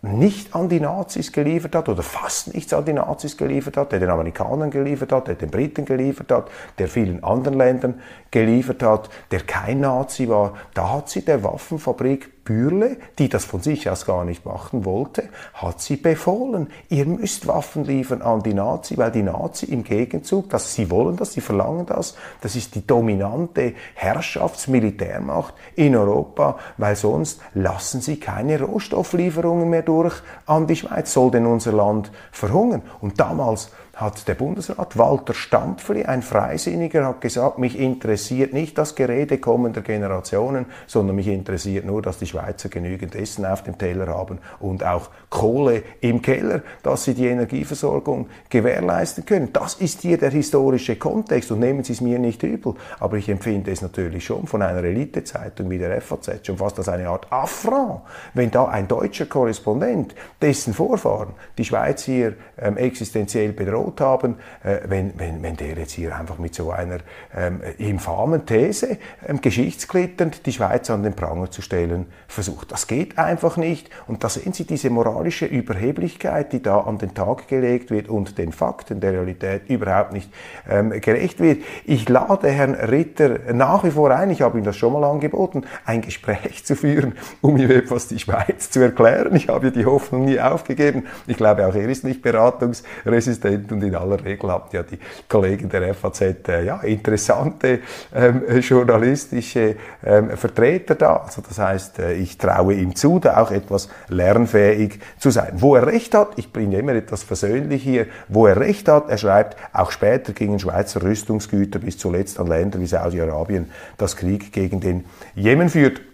nicht 0.02 0.54
an 0.54 0.69
die 0.69 0.80
Nazis 0.80 1.30
geliefert 1.30 1.75
hat 1.75 1.88
oder 1.88 2.02
fast 2.02 2.54
nichts 2.54 2.73
an 2.73 2.85
die 2.87 2.95
Nazis 2.95 3.37
geliefert 3.37 3.76
hat, 3.76 3.92
der 3.92 4.00
den 4.00 4.09
Amerikanern 4.09 4.71
geliefert 4.71 5.12
hat, 5.12 5.28
der 5.28 5.35
den 5.35 5.50
Briten 5.50 5.85
geliefert 5.85 6.33
hat, 6.33 6.50
der 6.78 6.88
vielen 6.88 7.23
anderen 7.23 7.59
Ländern 7.59 8.00
geliefert 8.30 8.83
hat, 8.83 9.11
der 9.30 9.40
kein 9.40 9.80
Nazi 9.80 10.28
war, 10.28 10.54
da 10.73 10.90
hat 10.92 11.11
sie 11.11 11.23
der 11.23 11.45
Waffenfabrik 11.45 12.30
Bürle, 12.50 12.97
die 13.21 13.28
das 13.28 13.45
von 13.45 13.61
sich 13.61 13.88
aus 13.88 14.07
gar 14.07 14.25
nicht 14.25 14.45
machen 14.45 14.85
wollte, 14.85 15.28
hat 15.54 15.80
sie 15.80 15.95
befohlen, 15.95 16.66
ihr 16.88 17.07
müsst 17.07 17.47
Waffen 17.47 17.85
liefern 17.85 18.23
an 18.23 18.42
die 18.42 18.54
Nazi, 18.54 18.99
weil 18.99 19.12
die 19.12 19.23
Nazi 19.23 19.66
im 19.66 19.85
Gegenzug, 19.85 20.50
dass 20.50 20.75
sie 20.75 20.90
wollen 20.90 21.16
das, 21.16 21.33
sie 21.33 21.42
verlangen 21.42 21.87
das, 21.87 22.16
das 22.40 22.57
ist 22.57 22.75
die 22.75 22.85
dominante 22.85 23.75
Herrschaftsmilitärmacht 23.95 25.54
in 25.76 25.95
Europa, 25.95 26.59
weil 26.76 26.97
sonst 26.97 27.40
lassen 27.54 28.00
sie 28.00 28.19
keine 28.19 28.61
Rohstofflieferungen 28.61 29.71
mehr 29.71 29.83
durch 29.83 30.16
an 30.47 30.66
die 30.66 30.75
Schweiz, 30.75 31.12
soll 31.12 31.30
denn 31.30 31.47
unser 31.47 31.71
Land 31.71 32.11
verhungern. 32.33 32.83
Und 33.00 33.21
damals 33.21 33.71
hat 34.00 34.26
der 34.26 34.35
Bundesrat 34.35 34.96
Walter 34.96 35.35
Stampfli, 35.35 36.05
ein 36.05 36.22
Freisinniger, 36.22 37.07
hat 37.07 37.20
gesagt, 37.20 37.59
mich 37.59 37.79
interessiert 37.79 38.53
nicht 38.53 38.79
das 38.79 38.94
Gerede 38.94 39.38
kommender 39.38 39.83
Generationen, 39.83 40.66
sondern 40.87 41.16
mich 41.16 41.29
interessiert 41.29 41.85
nur, 41.85 42.01
dass 42.01 42.18
die 42.18 42.27
Schweizer 42.27 42.70
genügend 42.70 43.14
Essen 43.14 43.44
auf 43.44 43.62
dem 43.62 43.77
Teller 43.77 44.07
haben 44.09 44.38
und 44.59 44.85
auch 44.85 45.11
Kohle 45.29 45.83
im 46.01 46.22
Keller, 46.22 46.62
dass 46.83 47.05
sie 47.05 47.14
die 47.14 47.27
Energieversorgung 47.27 48.29
gewährleisten 48.48 49.27
können. 49.27 49.53
Das 49.53 49.75
ist 49.75 50.01
hier 50.01 50.16
der 50.18 50.31
historische 50.31 50.96
Kontext 50.96 51.51
und 51.53 51.61
nehmen 51.61 51.85
Sie 51.85 51.92
es 51.92 52.01
mir 52.01 52.18
nicht 52.18 52.42
übel, 52.42 52.75
aber 52.98 53.16
ich 53.16 53.29
empfinde 53.29 53.70
es 53.70 53.83
natürlich 53.83 54.25
schon 54.25 54.46
von 54.46 54.62
einer 54.62 54.83
Elitezeitung 54.83 55.68
wie 55.70 55.79
der 55.79 56.01
FAZ 56.01 56.46
schon 56.46 56.57
fast 56.57 56.79
als 56.79 56.88
eine 56.88 57.09
Art 57.09 57.31
Affront, 57.31 58.01
wenn 58.35 58.51
da 58.51 58.66
ein 58.66 58.88
deutscher 58.88 59.27
Korrespondent, 59.27 60.14
dessen 60.40 60.72
Vorfahren 60.72 61.35
die 61.59 61.64
Schweiz 61.64 62.03
hier 62.05 62.35
ähm, 62.59 62.77
existenziell 62.77 63.53
bedroht, 63.53 63.89
bedroht 63.90 64.00
haben, 64.00 64.37
äh, 64.62 64.79
wenn, 64.87 65.18
wenn, 65.18 65.42
wenn 65.42 65.57
der 65.57 65.76
jetzt 65.76 65.92
hier 65.92 66.16
einfach 66.16 66.38
mit 66.38 66.55
so 66.55 66.70
einer 66.70 66.98
ähm, 67.37 67.61
infamen 67.79 68.46
These, 68.46 68.98
ähm, 69.26 69.40
geschichtsklitternd, 69.40 70.46
die 70.46 70.53
Schweiz 70.53 70.90
an 70.90 71.03
den 71.03 71.14
Pranger 71.14 71.50
zu 71.50 71.62
stellen 71.62 72.07
versucht. 72.29 72.72
Das 72.72 72.87
geht 72.87 73.18
einfach 73.18 73.57
nicht. 73.57 73.90
Und 74.07 74.24
da 74.24 74.29
sehen 74.29 74.53
Sie 74.53 74.64
diese 74.64 74.90
moralische 74.90 75.46
Überheblichkeit, 75.46 76.53
die 76.53 76.62
da 76.62 76.81
an 76.81 76.98
den 76.98 77.14
Tag 77.14 77.48
gelegt 77.48 77.90
wird 77.90 78.09
und 78.09 78.38
den 78.38 78.53
Fakten 78.53 79.00
der 79.00 79.12
Realität 79.12 79.68
überhaupt 79.68 80.12
nicht 80.12 80.33
ähm, 80.68 80.90
gerecht 81.00 81.40
wird. 81.40 81.62
Ich 81.85 82.09
lade 82.09 82.48
Herrn 82.48 82.74
Ritter 82.74 83.53
nach 83.53 83.85
wie 83.85 83.90
vor 83.90 84.11
ein, 84.11 84.31
ich 84.31 84.42
habe 84.42 84.59
ihm 84.59 84.64
das 84.64 84.76
schon 84.76 84.92
mal 84.92 85.05
angeboten, 85.05 85.64
ein 85.85 86.03
Gespräch 86.03 86.64
zu 86.64 86.76
führen, 86.76 87.14
um 87.40 87.57
ihm 87.57 87.70
etwas 87.70 88.09
die 88.09 88.18
Schweiz 88.18 88.70
zu 88.70 88.81
erklären. 88.81 89.35
Ich 89.35 89.48
habe 89.48 89.70
die 89.70 89.85
Hoffnung 89.85 90.24
nie 90.24 90.40
aufgegeben. 90.40 91.05
Ich 91.26 91.37
glaube, 91.37 91.66
auch 91.66 91.74
er 91.74 91.88
ist 91.88 92.05
nicht 92.05 92.22
beratungsresistent 92.22 93.70
und 93.81 93.88
in 93.88 93.95
aller 93.95 94.23
Regel 94.25 94.51
haben 94.51 94.69
ja 94.73 94.83
die 94.83 94.99
Kollegen 95.29 95.69
der 95.69 95.95
FAZ 95.95 96.21
äh, 96.49 96.64
ja, 96.64 96.81
interessante 96.81 97.81
ähm, 98.14 98.43
journalistische 98.61 99.77
ähm, 100.05 100.31
Vertreter 100.37 100.95
da. 100.95 101.16
Also 101.16 101.43
das 101.47 101.59
heißt, 101.59 101.99
äh, 101.99 102.12
ich 102.14 102.38
traue 102.38 102.75
ihm 102.75 102.95
zu, 102.95 103.19
da 103.19 103.38
auch 103.38 103.51
etwas 103.51 103.88
lernfähig 104.09 105.01
zu 105.19 105.31
sein. 105.31 105.53
Wo 105.55 105.77
er 105.77 105.87
recht 105.87 106.14
hat, 106.14 106.33
ich 106.37 106.53
bringe 106.53 106.79
immer 106.79 106.95
etwas 106.95 107.23
versöhnlich 107.23 107.83
hier, 107.83 108.07
wo 108.29 108.47
er 108.47 108.59
recht 108.59 108.88
hat, 108.88 109.09
er 109.09 109.19
schreibt, 109.19 109.57
auch 109.73 109.90
später 109.90 110.33
gingen 110.33 110.59
Schweizer 110.59 111.03
Rüstungsgüter 111.03 111.79
bis 111.79 111.99
zuletzt 111.99 112.38
an 112.38 112.47
Länder 112.47 112.81
wie 112.81 112.87
Saudi-Arabien 112.87 113.71
das 113.97 114.16
Krieg 114.16 114.53
gegen 114.53 114.81
den 114.81 115.05
Jemen 115.35 115.69
führt. 115.69 116.10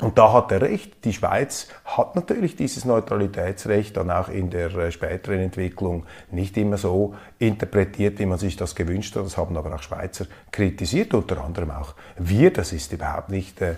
Und 0.00 0.18
da 0.18 0.32
hat 0.32 0.50
er 0.50 0.62
recht, 0.62 1.04
die 1.04 1.12
Schweiz 1.12 1.68
hat 1.84 2.16
natürlich 2.16 2.56
dieses 2.56 2.84
Neutralitätsrecht 2.84 3.96
dann 3.96 4.10
auch 4.10 4.28
in 4.28 4.50
der 4.50 4.74
äh, 4.74 4.90
späteren 4.90 5.38
Entwicklung 5.38 6.06
nicht 6.30 6.56
immer 6.56 6.76
so 6.76 7.14
interpretiert, 7.38 8.18
wie 8.18 8.26
man 8.26 8.38
sich 8.38 8.56
das 8.56 8.74
gewünscht 8.74 9.14
hat. 9.14 9.24
Das 9.24 9.36
haben 9.36 9.56
aber 9.56 9.74
auch 9.74 9.82
Schweizer 9.82 10.26
kritisiert, 10.50 11.14
unter 11.14 11.44
anderem 11.44 11.70
auch 11.70 11.94
wir. 12.18 12.52
Das 12.52 12.72
ist 12.72 12.92
überhaupt 12.92 13.28
nicht, 13.28 13.60
äh, 13.60 13.74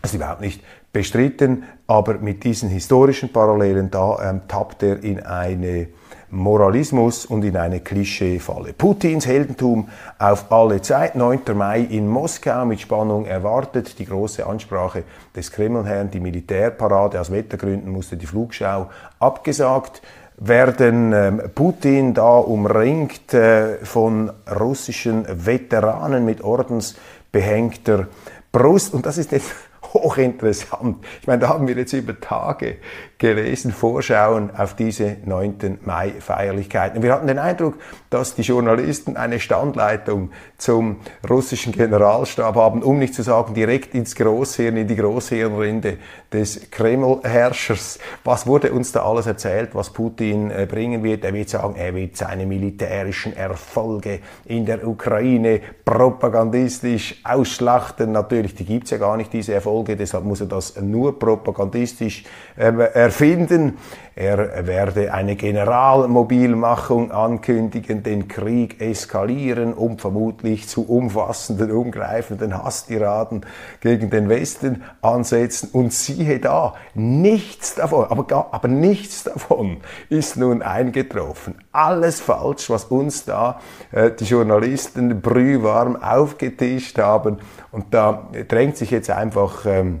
das 0.00 0.12
ist 0.12 0.16
überhaupt 0.16 0.40
nicht 0.40 0.62
bestritten, 0.92 1.64
aber 1.86 2.14
mit 2.14 2.42
diesen 2.44 2.70
historischen 2.70 3.30
Parallelen 3.30 3.90
da 3.90 4.30
ähm, 4.30 4.40
tappt 4.48 4.82
er 4.82 5.02
in 5.04 5.20
eine 5.20 5.88
Moralismus 6.30 7.24
und 7.26 7.44
in 7.44 7.56
eine 7.56 7.80
Klischeefalle. 7.80 8.72
Putins 8.72 9.26
Heldentum 9.26 9.88
auf 10.18 10.50
alle 10.50 10.82
Zeit. 10.82 11.14
9. 11.14 11.40
Mai 11.54 11.80
in 11.80 12.08
Moskau 12.08 12.64
mit 12.64 12.80
Spannung 12.80 13.26
erwartet. 13.26 13.98
Die 13.98 14.06
große 14.06 14.44
Ansprache 14.44 15.04
des 15.34 15.52
Kremlherrn, 15.52 16.10
die 16.10 16.20
Militärparade. 16.20 17.20
Aus 17.20 17.30
Wettergründen 17.30 17.92
musste 17.92 18.16
die 18.16 18.26
Flugschau 18.26 18.90
abgesagt 19.18 20.02
werden. 20.36 21.12
Ähm, 21.12 21.42
Putin 21.54 22.14
da 22.14 22.38
umringt 22.38 23.32
äh, 23.32 23.84
von 23.84 24.32
russischen 24.58 25.26
Veteranen 25.28 26.24
mit 26.24 26.42
ordensbehängter 26.42 28.08
Brust. 28.52 28.94
Und 28.94 29.06
das 29.06 29.18
ist 29.18 29.32
jetzt 29.32 29.54
hochinteressant. 29.94 31.04
Ich 31.20 31.26
meine, 31.26 31.40
da 31.40 31.48
haben 31.48 31.68
wir 31.68 31.76
jetzt 31.76 31.92
über 31.92 32.18
Tage 32.18 32.76
gelesen, 33.18 33.72
Vorschauen 33.72 34.54
auf 34.54 34.74
diese 34.74 35.16
9. 35.24 35.78
Mai-Feierlichkeiten. 35.84 37.02
Wir 37.02 37.14
hatten 37.14 37.26
den 37.26 37.38
Eindruck, 37.38 37.74
dass 38.10 38.34
die 38.34 38.42
Journalisten 38.42 39.16
eine 39.16 39.40
Standleitung 39.40 40.30
zum 40.58 40.96
russischen 41.28 41.72
Generalstab 41.72 42.56
haben, 42.56 42.82
um 42.82 42.98
nicht 42.98 43.14
zu 43.14 43.22
sagen 43.22 43.54
direkt 43.54 43.94
ins 43.94 44.14
Großhirn, 44.14 44.76
in 44.76 44.86
die 44.86 44.96
Großhirnrinde 44.96 45.96
des 46.30 46.70
Kreml-Herrschers. 46.70 47.98
Was 48.24 48.46
wurde 48.46 48.72
uns 48.72 48.92
da 48.92 49.04
alles 49.04 49.26
erzählt, 49.26 49.70
was 49.74 49.90
Putin 49.90 50.50
äh, 50.50 50.66
bringen 50.66 51.02
wird? 51.02 51.24
Er 51.24 51.32
wird 51.32 51.48
sagen, 51.48 51.74
er 51.76 51.94
wird 51.94 52.16
seine 52.16 52.44
militärischen 52.44 53.34
Erfolge 53.34 54.20
in 54.44 54.66
der 54.66 54.86
Ukraine 54.86 55.60
propagandistisch 55.84 57.20
ausschlachten. 57.24 58.12
Natürlich, 58.12 58.54
die 58.54 58.66
gibt's 58.66 58.90
ja 58.90 58.98
gar 58.98 59.16
nicht, 59.16 59.32
diese 59.32 59.54
Erfolge, 59.54 59.96
deshalb 59.96 60.24
muss 60.24 60.40
er 60.40 60.48
das 60.48 60.78
nur 60.80 61.18
propagandistisch 61.18 62.24
äh, 62.56 62.72
erfinden. 63.06 63.78
Er 64.16 64.66
werde 64.66 65.12
eine 65.14 65.36
Generalmobilmachung 65.36 67.12
ankündigen, 67.12 68.02
den 68.02 68.28
Krieg 68.28 68.80
eskalieren, 68.80 69.74
um 69.74 69.98
vermutlich 69.98 70.68
zu 70.68 70.88
umfassenden, 70.88 71.70
umgreifenden 71.70 72.56
Hasstiraden 72.56 73.46
gegen 73.80 74.10
den 74.10 74.28
Westen 74.28 74.82
ansetzen. 75.02 75.68
Und 75.72 75.92
siehe 75.92 76.40
da, 76.40 76.74
nichts 76.94 77.76
davon, 77.76 78.06
aber, 78.06 78.48
aber 78.52 78.68
nichts 78.68 79.24
davon 79.24 79.76
ist 80.08 80.36
nun 80.36 80.62
eingetroffen. 80.62 81.56
Alles 81.70 82.20
falsch, 82.20 82.70
was 82.70 82.86
uns 82.86 83.26
da 83.26 83.60
äh, 83.92 84.10
die 84.10 84.24
Journalisten 84.24 85.20
brühwarm 85.20 85.94
aufgetischt 86.02 86.98
haben. 86.98 87.38
Und 87.70 87.92
da 87.92 88.28
drängt 88.48 88.78
sich 88.78 88.90
jetzt 88.90 89.10
einfach 89.10 89.66
ähm, 89.66 90.00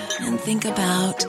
and 0.21 0.39
think 0.39 0.65
about 0.65 1.25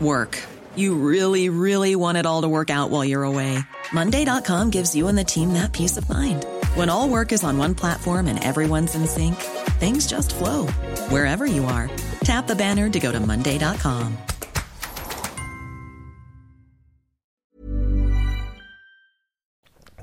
work. 0.00 0.38
You 0.76 0.94
really, 0.94 1.48
really 1.48 1.96
want 1.96 2.18
it 2.18 2.26
all 2.26 2.42
to 2.42 2.48
work 2.48 2.70
out 2.70 2.90
while 2.90 3.04
you're 3.04 3.22
away. 3.22 3.58
Monday.com 3.92 4.70
gives 4.70 4.94
you 4.94 5.08
and 5.08 5.16
the 5.16 5.24
team 5.24 5.54
that 5.54 5.72
peace 5.72 5.96
of 5.96 6.08
mind. 6.08 6.44
When 6.74 6.90
all 6.90 7.08
work 7.08 7.32
is 7.32 7.42
on 7.44 7.56
one 7.56 7.74
platform 7.74 8.26
and 8.26 8.42
everyone's 8.42 8.94
in 8.94 9.06
sync, 9.06 9.36
things 9.80 10.06
just 10.06 10.34
flow 10.34 10.66
wherever 11.08 11.46
you 11.46 11.64
are. 11.64 11.90
Tap 12.20 12.46
the 12.46 12.54
banner 12.56 12.90
to 12.90 13.00
go 13.00 13.10
to 13.10 13.20
Monday.com. 13.20 14.18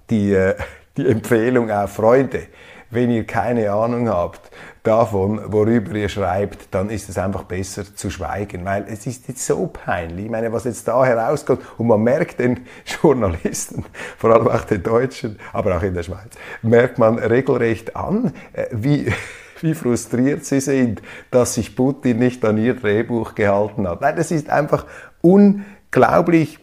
Die, 0.10 0.34
äh, 0.34 0.56
die 0.98 1.08
Empfehlung 1.08 1.72
auch 1.72 1.88
Freunde, 1.88 2.48
wenn 2.92 3.10
ihr 3.10 3.26
keine 3.26 3.72
Ahnung 3.72 4.10
habt 4.10 4.52
davon, 4.84 5.42
worüber 5.48 5.96
ihr 5.96 6.10
schreibt, 6.10 6.68
dann 6.72 6.90
ist 6.90 7.10
es 7.10 7.18
einfach 7.18 7.44
besser 7.44 7.84
zu 7.96 8.10
schweigen, 8.10 8.66
weil 8.66 8.86
es 8.90 9.08
ist 9.08 9.28
jetzt 9.28 9.46
so 9.46 9.68
peinlich. 9.68 10.26
Ich 10.26 10.32
meine, 10.32 10.52
was 10.52 10.66
jetzt 10.66 10.88
da 10.88 11.04
herauskommt 11.06 11.62
und 11.78 11.88
man 11.88 12.02
merkt 12.04 12.40
den 12.40 12.66
Journalisten, 13.02 13.86
vor 14.18 14.32
allem 14.32 14.48
auch 14.48 14.66
den 14.66 14.84
Deutschen, 14.84 15.40
aber 15.54 15.78
auch 15.78 15.84
in 15.84 15.94
der 15.94 16.04
Schweiz, 16.04 16.34
merkt 16.62 17.00
man 17.00 17.18
regelrecht 17.18 17.96
an, 17.96 18.34
äh, 18.52 18.68
wie 18.72 19.12
wie 19.62 19.74
frustriert 19.74 20.44
sie 20.44 20.60
sind, 20.60 21.02
dass 21.32 21.54
sich 21.54 21.76
Putin 21.76 22.20
nicht 22.20 22.44
an 22.44 22.58
ihr 22.58 22.76
Drehbuch 22.76 23.34
gehalten 23.34 23.88
hat. 23.88 24.02
Nein, 24.02 24.18
das 24.18 24.30
ist 24.30 24.50
einfach 24.50 24.86
unglaublich 25.22 26.60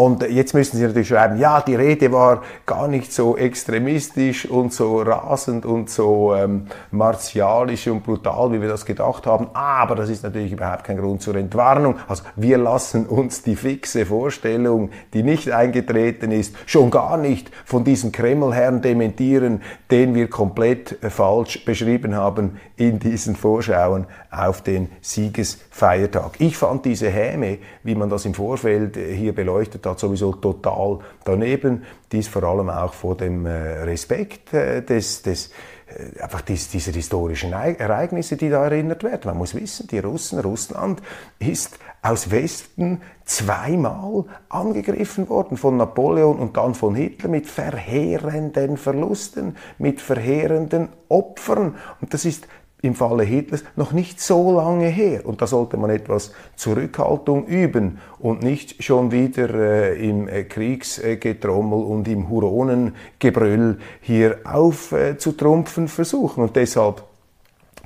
und 0.00 0.22
jetzt 0.22 0.54
müssen 0.54 0.78
Sie 0.78 0.82
natürlich 0.82 1.08
schreiben, 1.08 1.36
ja, 1.36 1.60
die 1.60 1.74
Rede 1.74 2.10
war 2.10 2.40
gar 2.64 2.88
nicht 2.88 3.12
so 3.12 3.36
extremistisch 3.36 4.46
und 4.46 4.72
so 4.72 5.02
rasend 5.02 5.66
und 5.66 5.90
so 5.90 6.34
ähm, 6.34 6.68
martialisch 6.90 7.86
und 7.86 8.02
brutal, 8.02 8.50
wie 8.50 8.62
wir 8.62 8.68
das 8.70 8.86
gedacht 8.86 9.26
haben. 9.26 9.48
Aber 9.52 9.96
das 9.96 10.08
ist 10.08 10.22
natürlich 10.22 10.52
überhaupt 10.52 10.84
kein 10.84 10.96
Grund 10.96 11.20
zur 11.20 11.36
Entwarnung. 11.36 11.96
Also 12.08 12.22
wir 12.34 12.56
lassen 12.56 13.04
uns 13.04 13.42
die 13.42 13.56
fixe 13.56 14.06
Vorstellung, 14.06 14.88
die 15.12 15.22
nicht 15.22 15.50
eingetreten 15.50 16.32
ist, 16.32 16.54
schon 16.64 16.90
gar 16.90 17.18
nicht 17.18 17.50
von 17.66 17.84
diesem 17.84 18.10
Kremlherrn 18.10 18.80
dementieren, 18.80 19.60
den 19.90 20.14
wir 20.14 20.30
komplett 20.30 21.04
äh, 21.04 21.10
falsch 21.10 21.62
beschrieben 21.66 22.14
haben 22.14 22.58
in 22.76 23.00
diesen 23.00 23.36
Vorschauen 23.36 24.06
auf 24.30 24.62
den 24.62 24.88
Siegesfeiertag. 25.02 26.36
Ich 26.38 26.56
fand 26.56 26.86
diese 26.86 27.10
Häme, 27.10 27.58
wie 27.82 27.94
man 27.94 28.08
das 28.08 28.24
im 28.24 28.32
Vorfeld 28.32 28.96
äh, 28.96 29.14
hier 29.14 29.34
beleuchtet 29.34 29.84
hat, 29.84 29.89
sowieso 29.98 30.32
total 30.32 31.00
daneben. 31.24 31.84
Dies 32.12 32.28
vor 32.28 32.44
allem 32.44 32.70
auch 32.70 32.94
vor 32.94 33.16
dem 33.16 33.46
äh, 33.46 33.82
Respekt 33.82 34.54
äh, 34.54 34.82
des, 34.82 35.22
des 35.22 35.50
einfach 36.20 36.40
dies, 36.42 36.68
diese 36.68 36.92
historischen 36.92 37.52
Ereignisse, 37.52 38.36
die 38.36 38.48
da 38.48 38.64
erinnert 38.64 39.02
werden. 39.02 39.26
Man 39.26 39.38
muss 39.38 39.54
wissen, 39.54 39.86
die 39.88 39.98
Russen, 39.98 40.38
Russland 40.38 41.02
ist 41.38 41.78
aus 42.02 42.30
Westen 42.30 43.02
zweimal 43.24 44.24
angegriffen 44.48 45.28
worden, 45.28 45.56
von 45.56 45.76
Napoleon 45.76 46.38
und 46.38 46.56
dann 46.56 46.74
von 46.74 46.94
Hitler 46.94 47.28
mit 47.28 47.46
verheerenden 47.46 48.76
Verlusten, 48.76 49.56
mit 49.78 50.00
verheerenden 50.00 50.88
Opfern. 51.08 51.76
Und 52.00 52.14
das 52.14 52.24
ist 52.24 52.48
im 52.82 52.94
Falle 52.94 53.24
Hitlers 53.24 53.64
noch 53.76 53.92
nicht 53.92 54.20
so 54.20 54.52
lange 54.56 54.88
her. 54.88 55.26
Und 55.26 55.42
da 55.42 55.46
sollte 55.46 55.76
man 55.76 55.90
etwas 55.90 56.32
Zurückhaltung 56.56 57.46
üben 57.46 57.98
und 58.18 58.42
nicht 58.42 58.82
schon 58.82 59.12
wieder 59.12 59.52
äh, 59.54 60.08
im 60.08 60.28
äh, 60.28 60.44
Kriegsgetrommel 60.44 61.82
und 61.82 62.08
im 62.08 62.28
Huronengebrüll 62.28 63.78
hier 64.00 64.38
aufzutrumpfen 64.44 65.84
äh, 65.84 65.88
versuchen. 65.88 66.42
Und 66.44 66.56
deshalb 66.56 67.04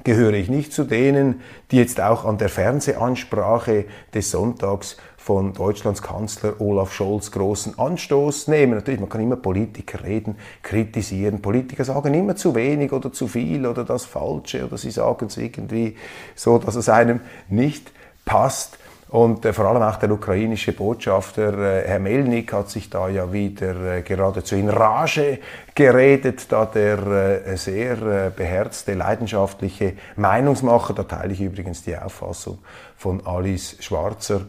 gehöre 0.04 0.35
ich 0.35 0.48
nicht 0.48 0.72
zu 0.72 0.85
denen, 0.85 1.40
die 1.70 1.78
jetzt 1.78 2.00
auch 2.00 2.24
an 2.24 2.38
der 2.38 2.50
Fernsehansprache 2.50 3.87
des 4.12 4.30
Sonntags 4.30 4.98
von 5.24 5.54
Deutschlands 5.54 6.02
Kanzler 6.02 6.60
Olaf 6.60 6.92
Scholz 6.92 7.30
großen 7.30 7.78
Anstoß 7.78 8.48
nehmen. 8.48 8.74
Natürlich, 8.74 9.00
man 9.00 9.08
kann 9.08 9.22
immer 9.22 9.37
Politiker 9.37 10.04
reden, 10.04 10.37
kritisieren. 10.62 11.40
Politiker 11.40 11.82
sagen 11.82 12.12
immer 12.12 12.37
zu 12.37 12.54
wenig 12.54 12.92
oder 12.92 13.10
zu 13.10 13.26
viel 13.26 13.64
oder 13.64 13.84
das 13.84 14.04
Falsche 14.04 14.66
oder 14.66 14.76
sie 14.76 14.90
sagen 14.90 15.28
es 15.28 15.38
irgendwie 15.38 15.96
so, 16.34 16.58
dass 16.58 16.74
es 16.74 16.90
einem 16.90 17.20
nicht 17.48 17.90
passt. 18.26 18.76
Und 19.08 19.46
äh, 19.46 19.54
vor 19.54 19.64
allem 19.64 19.80
auch 19.80 19.96
der 19.96 20.10
ukrainische 20.10 20.74
Botschafter 20.74 21.56
äh, 21.58 21.88
Herr 21.88 22.00
Melnik 22.00 22.52
hat 22.52 22.68
sich 22.68 22.90
da 22.90 23.08
ja 23.08 23.32
wieder 23.32 23.96
äh, 23.96 24.02
geradezu 24.02 24.56
in 24.56 24.68
Rage 24.68 25.38
geredet, 25.74 26.52
da 26.52 26.66
der 26.66 27.46
äh, 27.46 27.56
sehr 27.56 27.92
äh, 28.02 28.30
beherzte, 28.34 28.92
leidenschaftliche 28.92 29.94
Meinungsmacher, 30.16 30.92
da 30.92 31.04
teile 31.04 31.32
ich 31.32 31.40
übrigens 31.40 31.82
die 31.82 31.96
Auffassung 31.96 32.58
von 32.98 33.26
Alice 33.26 33.76
Schwarzer, 33.80 34.42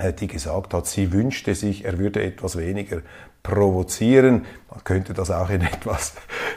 die 0.00 0.26
gesagt 0.26 0.74
hat, 0.74 0.86
sie 0.86 1.12
wünschte 1.12 1.54
sich, 1.54 1.84
er 1.84 1.98
würde 1.98 2.22
etwas 2.22 2.56
weniger 2.56 3.02
provozieren. 3.42 4.44
Man 4.70 4.84
könnte 4.84 5.14
das 5.14 5.30
auch 5.30 5.50
in 5.50 5.62
etwas 5.62 6.14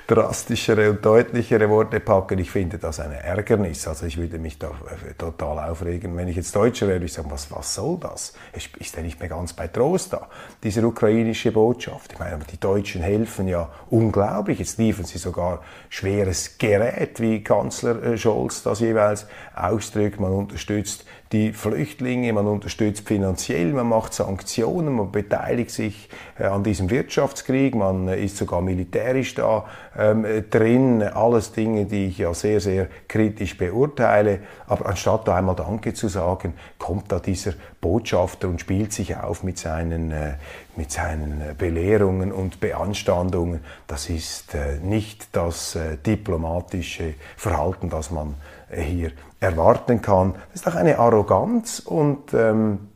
drastischere 0.07 0.91
und 0.91 1.03
deutlichere 1.03 1.69
Worte 1.69 1.99
packen. 1.99 2.37
Ich 2.39 2.51
finde 2.51 2.77
das 2.77 2.99
ein 2.99 3.11
Ärgernis. 3.11 3.87
Also 3.87 4.05
ich 4.05 4.17
würde 4.17 4.37
mich 4.37 4.59
da 4.59 4.67
äh, 4.67 5.13
total 5.17 5.69
aufregen. 5.69 6.15
Wenn 6.17 6.27
ich 6.27 6.35
jetzt 6.35 6.55
Deutscher 6.55 6.87
wäre, 6.87 6.97
würde 6.97 7.05
ich 7.05 7.13
sagen, 7.13 7.31
was, 7.31 7.49
was 7.51 7.73
soll 7.73 7.97
das? 7.99 8.33
Ist 8.79 8.95
der 8.95 9.03
nicht 9.03 9.19
mehr 9.19 9.29
ganz 9.29 9.53
bei 9.53 9.67
Trost 9.67 10.13
da? 10.13 10.27
Diese 10.61 10.85
ukrainische 10.85 11.51
Botschaft. 11.51 12.13
Ich 12.13 12.19
meine, 12.19 12.39
die 12.51 12.59
Deutschen 12.59 13.01
helfen 13.01 13.47
ja 13.47 13.69
unglaublich. 13.89 14.59
Jetzt 14.59 14.77
liefern 14.77 15.05
sie 15.05 15.17
sogar 15.17 15.61
schweres 15.89 16.57
Gerät, 16.57 17.19
wie 17.21 17.43
Kanzler 17.43 18.03
äh, 18.03 18.17
Scholz 18.17 18.61
das 18.61 18.81
jeweils 18.81 19.25
ausdrückt. 19.55 20.19
Man 20.19 20.33
unterstützt 20.33 21.05
die 21.33 21.51
Flüchtlinge, 21.51 22.31
man 22.31 22.45
unterstützt 22.45 23.07
finanziell 23.07 23.73
man 23.73 23.89
macht 23.89 24.13
Sanktionen, 24.13 24.93
man 24.93 25.11
beteiligt 25.11 25.71
sich 25.71 26.07
äh, 26.37 26.45
an 26.45 26.63
diesem 26.63 26.91
Wirtschaftskrieg, 26.91 27.73
man 27.73 28.07
äh, 28.07 28.23
ist 28.23 28.37
sogar 28.37 28.61
militärisch 28.61 29.33
da 29.33 29.65
ähm, 29.97 30.25
drin. 30.49 31.01
Alles 31.01 31.51
Dinge, 31.51 31.85
die 31.85 32.05
ich 32.05 32.19
ja 32.19 32.33
sehr, 32.35 32.59
sehr 32.61 32.87
kritisch 33.07 33.57
beurteile. 33.57 34.39
Aber 34.67 34.85
anstatt 34.85 35.27
da 35.27 35.35
einmal 35.35 35.55
Danke 35.55 35.93
zu 35.93 36.07
sagen, 36.07 36.53
kommt 36.77 37.11
da 37.11 37.19
dieser 37.19 37.53
Botschafter 37.81 38.47
und 38.47 38.61
spielt 38.61 38.93
sich 38.93 39.17
auf 39.17 39.43
mit 39.43 39.57
seinen, 39.57 40.11
äh, 40.11 40.35
mit 40.75 40.91
seinen 40.91 41.55
Belehrungen 41.57 42.31
und 42.31 42.59
Beanstandungen. 42.59 43.61
Das 43.87 44.09
ist 44.09 44.53
äh, 44.53 44.77
nicht 44.81 45.35
das 45.35 45.75
äh, 45.75 45.97
diplomatische 45.97 47.15
Verhalten, 47.35 47.89
das 47.89 48.11
man 48.11 48.35
äh, 48.69 48.81
hier 48.81 49.11
erwarten 49.43 50.01
kann. 50.01 50.33
Das 50.51 50.61
ist 50.61 50.67
auch 50.67 50.75
eine 50.75 50.97
Arroganz 50.97 51.79
und 51.79 52.33
ähm, 52.33 52.89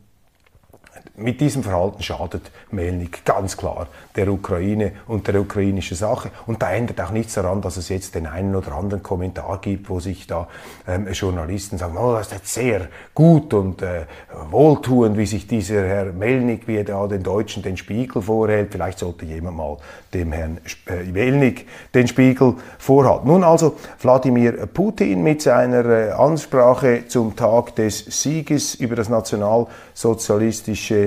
mit 1.18 1.42
diesem 1.42 1.64
Verhalten 1.64 2.04
schadet 2.04 2.52
Melnik 2.70 3.26
ganz 3.26 3.58
klar 3.58 3.88
der 4.16 4.32
Ukraine 4.32 4.92
und 5.08 5.28
der 5.28 5.42
ukrainischen 5.42 5.98
Sache. 5.98 6.30
Und 6.46 6.62
da 6.62 6.72
ändert 6.72 7.02
auch 7.02 7.10
nichts 7.10 7.34
daran, 7.34 7.60
dass 7.62 7.76
es 7.78 7.90
jetzt 7.90 8.14
den 8.14 8.28
einen 8.28 8.56
oder 8.56 8.74
anderen 8.74 9.02
Kommentar 9.02 9.60
gibt, 9.60 9.90
wo 9.90 10.00
sich 10.00 10.28
da 10.28 10.48
ähm, 10.88 11.08
Journalisten 11.12 11.80
sagen, 11.80 11.98
oh, 11.98 12.14
das 12.14 12.28
ist 12.28 12.34
jetzt 12.34 12.54
sehr 12.54 12.88
gut 13.16 13.52
und 13.56 13.82
äh, 13.82 14.06
wohltuend, 14.52 15.18
wie 15.18 15.26
sich 15.26 15.48
dieser 15.48 15.88
Herr 15.88 16.06
Melnik, 16.14 16.68
wie 16.68 16.78
er 16.78 16.84
da 16.84 17.08
den 17.08 17.24
Deutschen 17.24 17.64
den 17.64 17.78
Spiegel 17.78 18.22
vorhält. 18.22 18.72
Vielleicht 18.72 19.00
sollte 19.00 19.26
jemand 19.26 19.58
mal 19.58 19.78
dem 20.14 20.32
Herrn 20.32 20.60
äh, 20.86 21.04
Melnik 21.04 21.66
den 21.96 22.08
Spiegel 22.08 22.54
vorhalten. 22.78 23.28
Nun 23.28 23.44
also 23.44 23.76
Wladimir 24.02 24.68
Putin 24.68 25.24
mit 25.24 25.42
seiner 25.42 25.84
äh, 25.86 26.12
Ansprache 26.12 27.08
zum 27.08 27.36
Tag 27.36 27.76
des 27.76 28.06
Sieges 28.06 28.76
über 28.76 28.96
das 28.96 29.10
nationalsozialistische 29.10 31.07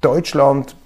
Deutschland. 0.00 0.76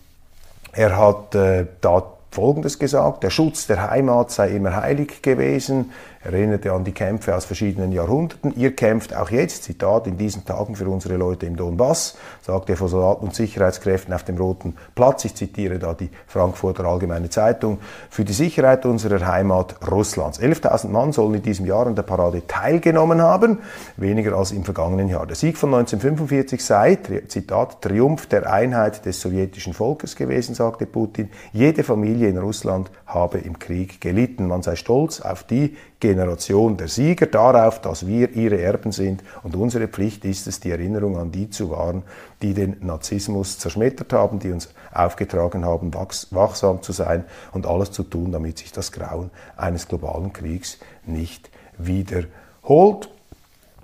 Er 0.72 0.96
hat 0.96 1.34
äh, 1.34 1.66
da 1.80 2.04
Folgendes 2.30 2.78
gesagt, 2.78 3.24
der 3.24 3.30
Schutz 3.30 3.66
der 3.66 3.90
Heimat 3.90 4.30
sei 4.30 4.50
immer 4.50 4.76
heilig 4.76 5.20
gewesen, 5.20 5.92
erinnerte 6.22 6.72
an 6.72 6.85
die 6.85 6.92
Kämpfe 6.92 7.35
aus 7.35 7.46
verschiedenen 7.46 7.92
Jahrhunderten. 7.92 8.52
Ihr 8.54 8.76
kämpft 8.76 9.16
auch 9.16 9.30
jetzt, 9.30 9.64
Zitat, 9.64 10.06
in 10.06 10.18
diesen 10.18 10.44
Tagen 10.44 10.76
für 10.76 10.88
unsere 10.88 11.16
Leute 11.16 11.46
im 11.46 11.56
Donbass, 11.56 12.18
sagte 12.42 12.72
er 12.72 12.76
vor 12.76 12.88
Soldaten 12.88 13.24
und 13.24 13.35
Sicherheitskräften 13.35 14.12
auf 14.12 14.22
dem 14.24 14.37
Roten 14.37 14.76
Platz. 14.94 15.24
Ich 15.24 15.35
zitiere 15.35 15.78
da 15.78 15.94
die 15.94 16.11
Frankfurter 16.26 16.85
Allgemeine 16.85 17.30
Zeitung. 17.30 17.78
Für 18.11 18.24
die 18.24 18.35
Sicherheit 18.35 18.85
unserer 18.85 19.26
Heimat 19.26 19.76
Russlands. 19.90 20.38
11.000 20.40 20.88
Mann 20.88 21.12
sollen 21.12 21.37
in 21.37 21.42
diesem 21.42 21.64
Jahr 21.64 21.87
an 21.87 21.94
der 21.94 22.02
Parade 22.02 22.46
teilgenommen 22.46 23.22
haben, 23.22 23.59
weniger 23.96 24.37
als 24.37 24.52
im 24.52 24.64
vergangenen 24.64 25.09
Jahr. 25.09 25.26
Der 25.26 25.37
Sieg 25.37 25.56
von 25.56 25.72
1945 25.72 26.62
sei, 26.62 26.98
Zitat, 27.28 27.80
Triumph 27.80 28.26
der 28.26 28.52
Einheit 28.52 29.06
des 29.06 29.22
sowjetischen 29.22 29.72
Volkes 29.72 30.16
gewesen, 30.16 30.54
sagte 30.54 30.85
Putin. 30.85 31.30
Jede 31.52 31.83
Familie 31.83 32.28
in 32.28 32.37
Russland 32.37 32.90
habe 33.06 33.38
im 33.38 33.59
Krieg 33.59 34.02
gelitten. 34.02 34.48
Man 34.48 34.62
sei 34.62 34.76
stolz 34.76 35.22
auf 35.22 35.44
die 35.44 35.76
Generation 36.00 36.76
der 36.76 36.88
Sieger, 36.88 37.26
darauf, 37.26 37.80
dass 37.80 38.06
wir 38.06 38.30
ihre 38.32 38.60
Erben 38.60 38.90
sind 38.90 39.22
und 39.42 39.54
unsere 39.54 39.86
Pflicht 39.86 40.24
ist 40.24 40.46
es, 40.46 40.58
die 40.58 40.70
Erinnerung 40.70 41.18
an 41.18 41.30
die 41.30 41.50
zu 41.50 41.70
wahren, 41.70 42.02
die 42.42 42.54
den 42.54 42.78
Narzissmus 42.80 43.58
zerschmettert 43.58 44.12
haben, 44.12 44.38
die 44.38 44.50
uns 44.50 44.70
aufgetragen 44.92 45.64
haben, 45.64 45.92
wachsam 45.94 46.82
zu 46.82 46.92
sein 46.92 47.24
und 47.52 47.66
alles 47.66 47.92
zu 47.92 48.02
tun, 48.02 48.32
damit 48.32 48.58
sich 48.58 48.72
das 48.72 48.92
Grauen 48.92 49.30
eines 49.56 49.86
globalen 49.86 50.32
Kriegs 50.32 50.78
nicht 51.04 51.50
wiederholt. 51.78 53.10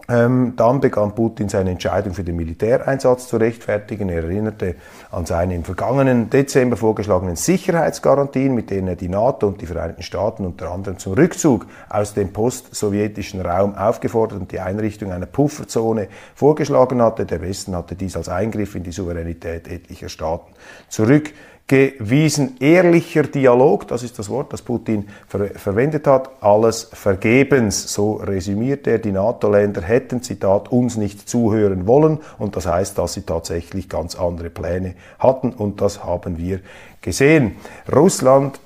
Ähm, 0.08 0.54
dann 0.56 0.80
begann 0.80 1.14
Putin 1.14 1.48
seine 1.48 1.70
Entscheidung 1.70 2.14
für 2.14 2.22
den 2.22 2.36
Militäreinsatz 2.36 3.28
zu 3.28 3.38
rechtfertigen. 3.38 4.08
Er 4.08 4.22
erinnerte 4.22 4.76
an 5.10 5.26
seine 5.26 5.54
im 5.54 5.64
vergangenen 5.64 6.30
Dezember 6.30 6.76
vorgeschlagenen 6.76 7.36
Sicherheitsgarantien, 7.36 8.54
mit 8.54 8.70
denen 8.70 8.88
er 8.88 8.96
die 8.96 9.08
NATO 9.08 9.48
und 9.48 9.60
die 9.60 9.66
Vereinigten 9.66 10.02
Staaten 10.02 10.46
unter 10.46 10.70
anderem 10.70 10.98
zum 10.98 11.14
Rückzug 11.14 11.66
aus 11.88 12.14
dem 12.14 12.32
post-sowjetischen 12.32 13.40
Raum 13.40 13.74
aufgefordert 13.74 14.40
und 14.40 14.52
die 14.52 14.60
Einrichtung 14.60 15.12
einer 15.12 15.26
Pufferzone 15.26 16.08
vorgeschlagen 16.34 17.02
hatte. 17.02 17.26
Der 17.26 17.40
Westen 17.40 17.74
hatte 17.74 17.96
dies 17.96 18.16
als 18.16 18.28
Eingriff 18.28 18.74
in 18.76 18.84
die 18.84 18.92
Souveränität 18.92 19.66
etlicher 19.66 20.08
Staaten 20.08 20.52
zurück 20.88 21.32
gewiesen. 21.66 22.56
Ehrlicher 22.60 23.24
Dialog, 23.24 23.88
das 23.88 24.02
ist 24.02 24.18
das 24.18 24.28
Wort, 24.28 24.52
das 24.52 24.62
Putin 24.62 25.08
ver 25.28 25.46
verwendet 25.50 26.06
hat, 26.06 26.30
alles 26.40 26.88
vergebens. 26.92 27.92
So 27.92 28.14
resümiert 28.14 28.86
er, 28.86 28.98
die 28.98 29.12
NATO-Länder 29.12 29.82
hätten, 29.82 30.22
Zitat, 30.22 30.70
uns 30.70 30.96
nicht 30.96 31.28
zuhören 31.28 31.86
wollen 31.86 32.18
und 32.38 32.56
das 32.56 32.66
heißt, 32.66 32.98
dass 32.98 33.14
sie 33.14 33.22
tatsächlich 33.22 33.88
ganz 33.88 34.14
andere 34.14 34.50
Pläne 34.50 34.94
hatten 35.18 35.50
und 35.50 35.80
das 35.80 36.04
haben 36.04 36.38
wir 36.38 36.60
gesehen. 37.00 37.56
Russland 37.92 38.60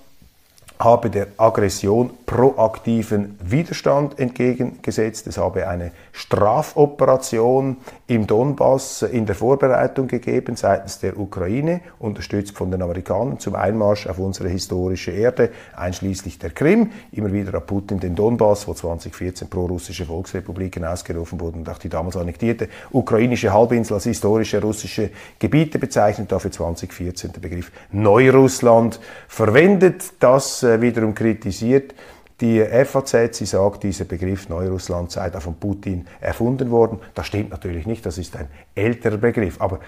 habe 0.78 1.10
der 1.10 1.28
Aggression 1.36 2.10
proaktiven 2.30 3.36
Widerstand 3.42 4.20
entgegengesetzt. 4.20 5.26
Es 5.26 5.36
habe 5.36 5.66
eine 5.66 5.90
Strafoperation 6.12 7.78
im 8.06 8.28
Donbass 8.28 9.02
in 9.02 9.26
der 9.26 9.34
Vorbereitung 9.34 10.06
gegeben 10.06 10.54
seitens 10.54 11.00
der 11.00 11.18
Ukraine, 11.18 11.80
unterstützt 11.98 12.56
von 12.56 12.70
den 12.70 12.82
Amerikanern 12.82 13.40
zum 13.40 13.56
Einmarsch 13.56 14.06
auf 14.06 14.20
unsere 14.20 14.48
historische 14.48 15.10
Erde, 15.10 15.50
einschließlich 15.74 16.38
der 16.38 16.50
Krim. 16.50 16.92
Immer 17.10 17.32
wieder 17.32 17.52
hat 17.52 17.66
Putin 17.66 17.98
den 17.98 18.14
Donbass, 18.14 18.68
wo 18.68 18.74
2014 18.74 19.48
pro-russische 19.48 20.06
Volksrepubliken 20.06 20.84
ausgerufen 20.84 21.40
wurden 21.40 21.58
und 21.58 21.68
auch 21.68 21.78
die 21.78 21.88
damals 21.88 22.16
annektierte 22.16 22.68
ukrainische 22.92 23.52
Halbinsel 23.52 23.94
als 23.94 24.04
historische 24.04 24.62
russische 24.62 25.10
Gebiete 25.40 25.80
bezeichnet, 25.80 26.30
dafür 26.30 26.52
2014 26.52 27.32
der 27.32 27.40
Begriff 27.40 27.72
Neurussland 27.90 29.00
verwendet. 29.26 30.12
Das 30.20 30.62
äh, 30.62 30.80
wiederum 30.80 31.12
kritisiert 31.12 31.92
die 32.40 32.64
FAZ, 32.64 33.36
sie 33.36 33.44
sagt, 33.44 33.82
dieser 33.82 34.04
Begriff 34.04 34.48
Neurussland 34.48 35.10
sei 35.10 35.30
da 35.30 35.40
von 35.40 35.54
Putin 35.54 36.06
erfunden 36.20 36.70
worden. 36.70 36.98
Das 37.14 37.26
stimmt 37.26 37.50
natürlich 37.50 37.86
nicht, 37.86 38.06
das 38.06 38.18
ist 38.18 38.36
ein 38.36 38.48
älterer 38.74 39.18
Begriff. 39.18 39.60
Aber 39.60 39.80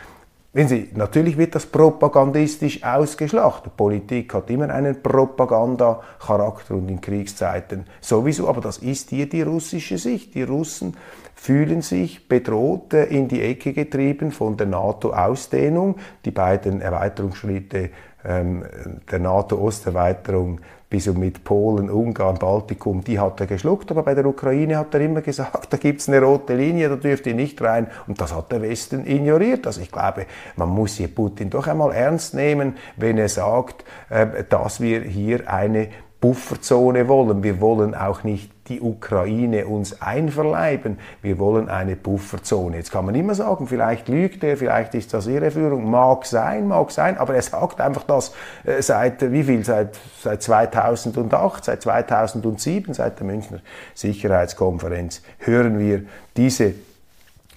wenn 0.55 0.69
Sie, 0.69 0.91
natürlich 0.95 1.39
wird 1.39 1.55
das 1.55 1.65
propagandistisch 1.65 2.85
ausgeschlachtet. 2.85 3.75
Politik 3.75 4.35
hat 4.35 4.51
immer 4.51 4.69
einen 4.69 5.03
Propagandacharakter 5.03 6.75
und 6.75 6.91
in 6.91 7.01
Kriegszeiten 7.01 7.87
sowieso, 8.03 8.51
aber 8.51 8.61
das 8.61 8.77
ist 8.77 9.09
hier 9.09 9.27
die 9.27 9.41
russische 9.41 9.97
Sicht. 9.97 10.35
Die 10.35 10.43
Russen 10.43 10.95
fühlen 11.35 11.81
sich 11.81 12.29
bedroht, 12.29 12.93
äh, 12.93 13.05
in 13.05 13.29
die 13.29 13.41
Ecke 13.41 13.73
getrieben 13.73 14.31
von 14.31 14.59
der 14.59 14.67
NATO-Ausdehnung. 14.67 15.97
Die 16.27 16.31
beiden 16.31 16.83
Erweiterungsschritte 16.83 17.89
ähm, 18.23 18.65
der 19.11 19.19
NATO-Osterweiterung 19.21 20.61
bis 20.93 21.09
und 21.09 21.19
mit 21.19 21.43
Polen, 21.43 21.89
Ungarn, 21.89 22.37
Baltikum, 22.37 23.03
die 23.03 23.19
hat 23.19 23.41
er 23.41 23.47
geschluckt, 23.47 23.91
aber 23.91 24.03
bei 24.03 24.15
der 24.15 24.27
Ukraine 24.27 24.77
hat 24.77 24.93
er 24.93 25.01
immer 25.01 25.23
gesagt, 25.23 25.69
da 25.73 25.79
gibt's 25.79 26.07
eine 26.07 26.21
rote 26.21 26.55
Linie, 26.55 26.91
da 26.91 26.97
dürft 26.97 27.27
ihr 27.27 27.35
nicht 27.35 27.63
rein 27.63 27.87
und 28.07 28.21
das 28.21 28.35
hat 28.35 28.53
der 28.53 28.61
Westen 28.61 29.07
ignoriert. 29.07 29.67
Also 29.67 29.81
ich 29.81 29.91
glaube, 29.91 30.27
man 30.55 30.69
muss 30.69 30.97
hier 30.97 31.09
Putin 31.09 31.49
doch 31.49 31.67
einmal 31.67 31.93
ernst 31.93 32.35
nehmen, 32.35 32.77
wenn 32.97 33.17
er 33.17 33.31
sagt, 33.31 33.87
äh, 34.11 34.45
dass 34.47 34.83
wir 34.83 35.01
hier 35.01 35.51
eine 35.51 35.89
Bufferzone 36.21 37.09
wollen. 37.09 37.43
Wir 37.43 37.59
wollen 37.63 37.95
auch 37.95 38.23
nicht 38.23 38.51
die 38.69 38.81
Ukraine 38.81 39.67
uns 39.67 40.01
einverleiben. 40.01 40.99
Wir 41.21 41.39
wollen 41.39 41.69
eine 41.69 41.97
Bufferzone. 41.97 42.77
Jetzt 42.77 42.93
kann 42.93 43.05
man 43.05 43.15
immer 43.15 43.35
sagen, 43.35 43.67
vielleicht 43.67 44.09
lügt 44.09 44.45
er, 44.45 44.57
vielleicht 44.57 44.95
ist 44.95 45.13
das 45.13 45.27
Irreführung. 45.27 45.91
Mag 45.91 46.27
sein, 46.27 46.69
mag 46.69 46.91
sein, 46.93 47.19
aber 47.19 47.35
er 47.35 47.43
sagt 47.43 47.81
einfach 47.81 48.05
das 48.05 48.33
äh, 48.65 48.81
seit, 48.81 49.33
wie 49.33 49.43
viel? 49.43 49.65
Seit, 49.65 49.99
seit 50.21 50.43
2008, 50.43 51.65
seit 51.65 51.83
2007, 51.83 52.95
seit 52.95 53.19
der 53.19 53.27
Münchner 53.27 53.59
Sicherheitskonferenz 53.95 55.23
hören 55.39 55.79
wir 55.79 56.05
diese, 56.37 56.75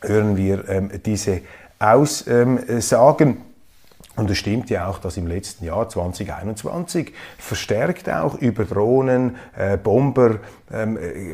hören 0.01 0.37
wir 0.37 0.67
ähm, 0.69 0.89
diese 1.05 1.41
Aussagen. 1.77 3.44
Und 4.15 4.29
es 4.29 4.37
stimmt 4.37 4.69
ja 4.69 4.87
auch, 4.87 4.99
dass 4.99 5.17
im 5.17 5.27
letzten 5.27 5.65
Jahr 5.65 5.89
2021 5.89 7.13
verstärkt 7.37 8.09
auch 8.09 8.35
über 8.35 8.63
Drohnen, 8.63 9.35
äh, 9.57 9.77
Bomber, 9.77 10.39
ähm, 10.71 10.97
äh, 10.97 11.33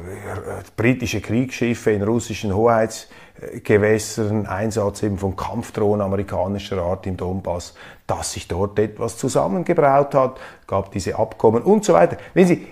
britische 0.75 1.21
Kriegsschiffe 1.21 1.91
in 1.91 2.01
russischen 2.01 2.55
Hoheitsgewässern, 2.55 4.47
Einsatz 4.47 5.03
eben 5.03 5.19
von 5.19 5.35
Kampfdrohnen 5.35 6.01
amerikanischer 6.01 6.81
Art 6.81 7.05
im 7.05 7.17
Donbass, 7.17 7.75
dass 8.07 8.33
sich 8.33 8.47
dort 8.47 8.79
etwas 8.79 9.15
zusammengebraut 9.17 10.15
hat, 10.15 10.39
gab 10.65 10.91
diese 10.91 11.19
Abkommen 11.19 11.61
und 11.61 11.85
so 11.85 11.93
weiter. 11.93 12.17
Wenn 12.33 12.47
Sie, 12.47 12.67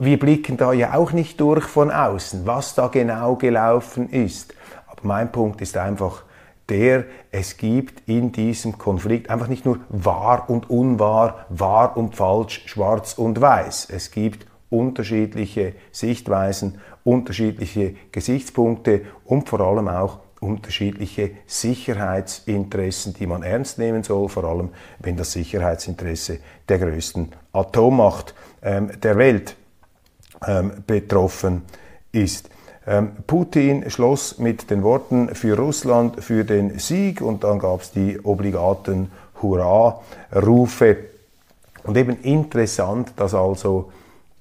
wir 0.00 0.18
blicken 0.18 0.56
da 0.56 0.72
ja 0.72 0.94
auch 0.94 1.12
nicht 1.12 1.40
durch 1.40 1.64
von 1.64 1.92
außen, 1.92 2.44
was 2.46 2.74
da 2.74 2.88
genau 2.88 3.36
gelaufen 3.36 4.10
ist. 4.10 4.54
Aber 4.88 5.02
mein 5.02 5.30
Punkt 5.30 5.60
ist 5.60 5.76
einfach, 5.76 6.24
der 6.72 7.04
es 7.30 7.58
gibt 7.58 8.08
in 8.08 8.32
diesem 8.32 8.78
Konflikt. 8.78 9.28
Einfach 9.28 9.48
nicht 9.48 9.66
nur 9.66 9.80
wahr 9.90 10.48
und 10.48 10.70
unwahr, 10.70 11.44
wahr 11.50 11.98
und 11.98 12.16
falsch, 12.16 12.62
schwarz 12.64 13.12
und 13.12 13.42
weiß. 13.42 13.88
Es 13.90 14.10
gibt 14.10 14.46
unterschiedliche 14.70 15.74
Sichtweisen, 15.90 16.78
unterschiedliche 17.04 17.94
Gesichtspunkte 18.10 19.02
und 19.26 19.50
vor 19.50 19.60
allem 19.60 19.86
auch 19.86 20.20
unterschiedliche 20.40 21.32
Sicherheitsinteressen, 21.46 23.12
die 23.12 23.26
man 23.26 23.42
ernst 23.42 23.78
nehmen 23.78 24.02
soll, 24.02 24.30
vor 24.30 24.44
allem 24.44 24.70
wenn 24.98 25.18
das 25.18 25.32
Sicherheitsinteresse 25.32 26.38
der 26.70 26.78
größten 26.78 27.32
Atommacht 27.52 28.34
ähm, 28.62 28.90
der 28.98 29.18
Welt 29.18 29.56
ähm, 30.46 30.72
betroffen 30.86 31.62
ist. 32.12 32.48
Ähm, 32.86 33.12
Putin 33.26 33.88
schloss 33.90 34.38
mit 34.38 34.70
den 34.70 34.82
Worten 34.82 35.34
für 35.34 35.56
Russland 35.56 36.22
für 36.22 36.44
den 36.44 36.78
Sieg 36.78 37.20
und 37.20 37.44
dann 37.44 37.58
gab 37.58 37.82
es 37.82 37.92
die 37.92 38.18
obligaten 38.20 39.12
Hurra-Rufe. 39.40 40.96
Und 41.84 41.96
eben 41.96 42.20
interessant, 42.22 43.12
dass 43.16 43.34
also 43.34 43.92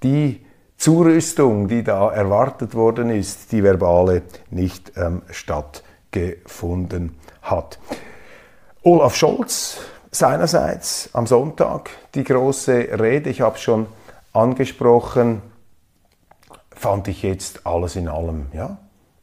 die 0.03 0.43
Zurüstung, 0.77 1.67
die 1.67 1.83
da 1.83 2.11
erwartet 2.11 2.73
worden 2.73 3.11
ist, 3.11 3.51
die 3.51 3.63
verbale, 3.63 4.23
nicht 4.49 4.93
ähm, 4.97 5.21
stattgefunden 5.29 7.15
hat. 7.43 7.77
Olaf 8.81 9.15
Scholz 9.15 9.77
seinerseits 10.09 11.09
am 11.13 11.27
Sonntag 11.27 11.91
die 12.15 12.23
große 12.23 12.99
Rede, 12.99 13.29
ich 13.29 13.41
habe 13.41 13.55
es 13.55 13.61
schon 13.61 13.85
angesprochen, 14.33 15.43
fand 16.81 17.07
ich 17.07 17.21
jetzt 17.21 17.67
alles 17.67 17.95
in 17.95 18.07
allem 18.07 18.47
ja 18.53 18.77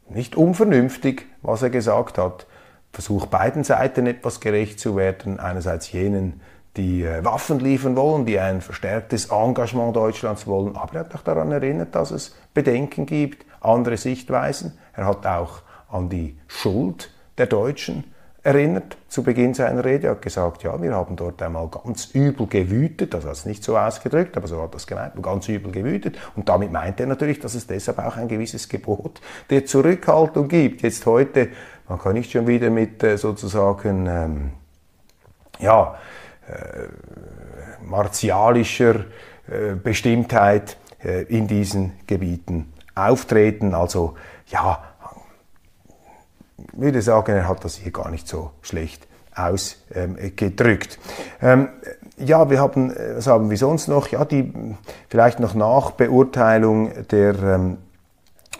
nicht 0.09 0.35
unvernünftig, 0.35 1.25
was 1.41 1.61
er 1.61 1.69
gesagt 1.69 2.17
hat. 2.17 2.47
Versucht 2.91 3.29
beiden 3.29 3.63
Seiten 3.63 4.07
etwas 4.07 4.39
gerecht 4.39 4.79
zu 4.79 4.95
werden, 4.95 5.39
einerseits 5.39 5.91
jenen, 5.91 6.41
die 6.77 7.03
äh, 7.03 7.23
Waffen 7.23 7.59
liefern 7.59 7.95
wollen, 7.95 8.25
die 8.25 8.39
ein 8.39 8.61
verstärktes 8.61 9.25
Engagement 9.25 9.95
Deutschlands 9.95 10.47
wollen. 10.47 10.75
Aber 10.75 10.93
er 10.93 10.99
hat 11.01 11.13
auch 11.13 11.21
daran 11.21 11.51
erinnert, 11.51 11.93
dass 11.93 12.11
es 12.11 12.35
Bedenken 12.53 13.05
gibt, 13.05 13.45
andere 13.61 13.97
Sichtweisen. 13.97 14.77
Er 14.93 15.05
hat 15.05 15.27
auch 15.27 15.61
an 15.89 16.09
die 16.09 16.39
Schuld 16.47 17.11
der 17.37 17.47
Deutschen 17.47 18.05
erinnert 18.49 18.97
zu 19.07 19.21
Beginn 19.21 19.53
seiner 19.53 19.85
Rede. 19.85 20.09
Hat 20.09 20.23
gesagt, 20.23 20.63
ja, 20.63 20.81
wir 20.81 20.95
haben 20.95 21.15
dort 21.15 21.41
einmal 21.41 21.67
ganz 21.67 22.09
übel 22.13 22.47
gewütet, 22.47 23.13
also 23.13 23.27
hat 23.27 23.35
es 23.35 23.45
nicht 23.45 23.63
so 23.63 23.77
ausgedrückt, 23.77 24.35
aber 24.37 24.47
so 24.47 24.61
hat 24.61 24.73
das 24.73 24.87
gemeint, 24.87 25.13
ganz 25.21 25.47
übel 25.47 25.71
gewütet. 25.71 26.17
Und 26.35 26.49
damit 26.49 26.71
meint 26.71 26.99
er 26.99 27.05
natürlich, 27.05 27.39
dass 27.39 27.53
es 27.53 27.67
deshalb 27.67 27.99
auch 27.99 28.17
ein 28.17 28.27
gewisses 28.27 28.67
Gebot 28.67 29.21
der 29.51 29.65
Zurückhaltung 29.65 30.47
gibt. 30.47 30.81
Jetzt 30.81 31.05
heute, 31.05 31.49
man 31.87 31.99
kann 31.99 32.13
nicht 32.13 32.31
schon 32.31 32.47
wieder 32.47 32.71
mit 32.71 33.03
äh, 33.03 33.17
sozusagen, 33.17 34.07
ähm, 34.07 34.51
ja, 35.59 35.95
äh, 36.47 37.85
martialischer 37.85 39.05
äh, 39.47 39.75
Bestimmtheit 39.75 40.77
äh, 41.03 41.23
in 41.23 41.47
diesen 41.47 41.91
Gebieten 42.07 42.73
auftreten. 42.95 43.75
Also 43.75 44.15
ja, 44.47 44.83
würde 46.73 47.01
sagen, 47.01 47.35
er 47.35 47.47
hat 47.47 47.63
das 47.63 47.75
hier 47.75 47.91
gar 47.91 48.09
nicht 48.09 48.27
so 48.27 48.51
schlecht 48.61 49.07
ausgedrückt. 49.35 50.99
Ähm, 51.41 51.69
ja, 52.17 52.49
wir 52.49 52.59
haben, 52.59 52.93
was 53.15 53.27
haben 53.27 53.49
wir 53.49 53.57
sonst 53.57 53.87
noch? 53.87 54.09
Ja, 54.09 54.25
die 54.25 54.51
vielleicht 55.07 55.39
noch 55.39 55.53
Nachbeurteilung 55.53 57.07
der 57.07 57.35
ähm, 57.41 57.77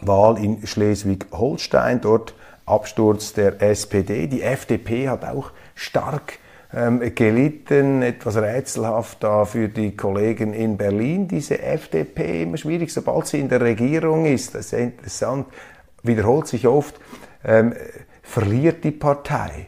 Wahl 0.02 0.38
in 0.38 0.66
Schleswig-Holstein, 0.66 2.02
dort 2.02 2.34
Absturz 2.66 3.34
der 3.34 3.62
SPD. 3.62 4.28
Die 4.28 4.42
FDP 4.42 5.10
hat 5.10 5.26
auch 5.26 5.52
stark 5.76 6.40
ähm, 6.74 7.02
gelitten, 7.16 8.02
etwas 8.02 8.38
rätselhaft 8.38 9.24
da 9.24 9.46
für 9.46 9.68
die 9.68 9.98
Kollegen 9.98 10.54
in 10.54 10.78
Berlin. 10.78 11.28
Diese 11.28 11.62
FDP 11.62 12.44
immer 12.44 12.58
schwierig, 12.58 12.94
sobald 12.94 13.28
sie 13.28 13.40
in 13.40 13.50
der 13.50 13.62
Regierung 13.62 14.26
ist, 14.26 14.56
das 14.56 14.68
ist 14.68 14.74
interessant, 14.74 15.48
wiederholt 16.04 16.48
sich 16.48 16.68
oft, 16.68 17.00
ähm, 17.44 17.74
verliert 18.22 18.84
die 18.84 18.92
Partei. 18.92 19.68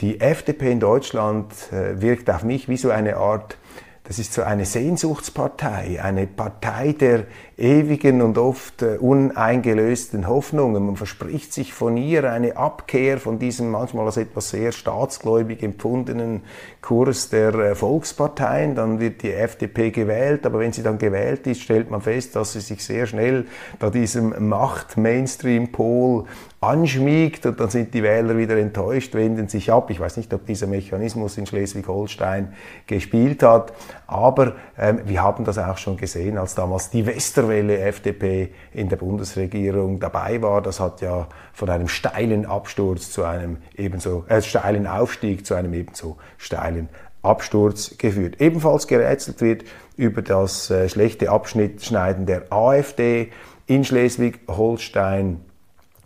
Die 0.00 0.20
FDP 0.20 0.72
in 0.72 0.80
Deutschland 0.80 1.52
äh, 1.72 2.00
wirkt 2.00 2.28
auf 2.30 2.42
mich 2.42 2.68
wie 2.68 2.76
so 2.76 2.90
eine 2.90 3.16
Art 3.16 3.56
das 4.04 4.18
ist 4.18 4.32
so 4.32 4.42
eine 4.42 4.64
Sehnsuchtspartei, 4.64 6.02
eine 6.02 6.26
Partei 6.26 6.92
der 6.92 7.26
ewigen 7.62 8.22
und 8.22 8.38
oft 8.38 8.82
äh, 8.82 8.98
uneingelösten 8.98 10.26
Hoffnungen. 10.26 10.84
Man 10.84 10.96
verspricht 10.96 11.52
sich 11.52 11.72
von 11.72 11.96
ihr 11.96 12.30
eine 12.30 12.56
Abkehr 12.56 13.18
von 13.18 13.38
diesem 13.38 13.70
manchmal 13.70 14.06
als 14.06 14.16
etwas 14.16 14.50
sehr 14.50 14.72
staatsgläubig 14.72 15.62
empfundenen 15.62 16.42
Kurs 16.80 17.30
der 17.30 17.54
äh, 17.54 17.74
Volksparteien. 17.76 18.74
Dann 18.74 18.98
wird 18.98 19.22
die 19.22 19.32
FDP 19.32 19.92
gewählt, 19.92 20.44
aber 20.44 20.58
wenn 20.58 20.72
sie 20.72 20.82
dann 20.82 20.98
gewählt 20.98 21.46
ist, 21.46 21.62
stellt 21.62 21.88
man 21.88 22.00
fest, 22.00 22.34
dass 22.34 22.52
sie 22.52 22.60
sich 22.60 22.84
sehr 22.84 23.06
schnell 23.06 23.46
da 23.78 23.90
diesem 23.90 24.48
Macht-Mainstream-Pol 24.48 26.24
anschmiegt 26.60 27.46
und 27.46 27.58
dann 27.58 27.70
sind 27.70 27.92
die 27.94 28.02
Wähler 28.02 28.36
wieder 28.36 28.56
enttäuscht, 28.56 29.14
wenden 29.14 29.48
sich 29.48 29.72
ab. 29.72 29.90
Ich 29.90 29.98
weiß 29.98 30.16
nicht, 30.16 30.32
ob 30.34 30.46
dieser 30.46 30.68
Mechanismus 30.68 31.36
in 31.36 31.46
Schleswig-Holstein 31.46 32.54
gespielt 32.86 33.42
hat, 33.42 33.72
aber 34.06 34.54
ähm, 34.78 35.00
wir 35.06 35.22
haben 35.22 35.44
das 35.44 35.58
auch 35.58 35.78
schon 35.78 35.96
gesehen, 35.96 36.38
als 36.38 36.54
damals 36.54 36.90
die 36.90 37.04
Westerwelle 37.04 37.51
FDP 37.52 38.52
in 38.72 38.88
der 38.88 38.96
Bundesregierung 38.96 40.00
dabei 40.00 40.42
war. 40.42 40.62
Das 40.62 40.80
hat 40.80 41.00
ja 41.00 41.28
von 41.52 41.70
einem 41.70 41.88
steilen 41.88 42.46
Absturz 42.46 43.10
zu 43.10 43.24
einem 43.24 43.58
ebenso 43.76 44.24
äh, 44.28 44.42
steilen 44.42 44.86
Aufstieg 44.86 45.46
zu 45.46 45.54
einem 45.54 45.74
ebenso 45.74 46.16
steilen 46.38 46.88
Absturz 47.22 47.96
geführt. 47.98 48.40
Ebenfalls 48.40 48.86
gerätselt 48.86 49.40
wird 49.40 49.64
über 49.96 50.22
das 50.22 50.70
äh, 50.70 50.88
schlechte 50.88 51.30
Abschnittschneiden 51.30 52.26
der 52.26 52.52
AfD 52.52 53.30
in 53.66 53.84
Schleswig-Holstein 53.84 55.40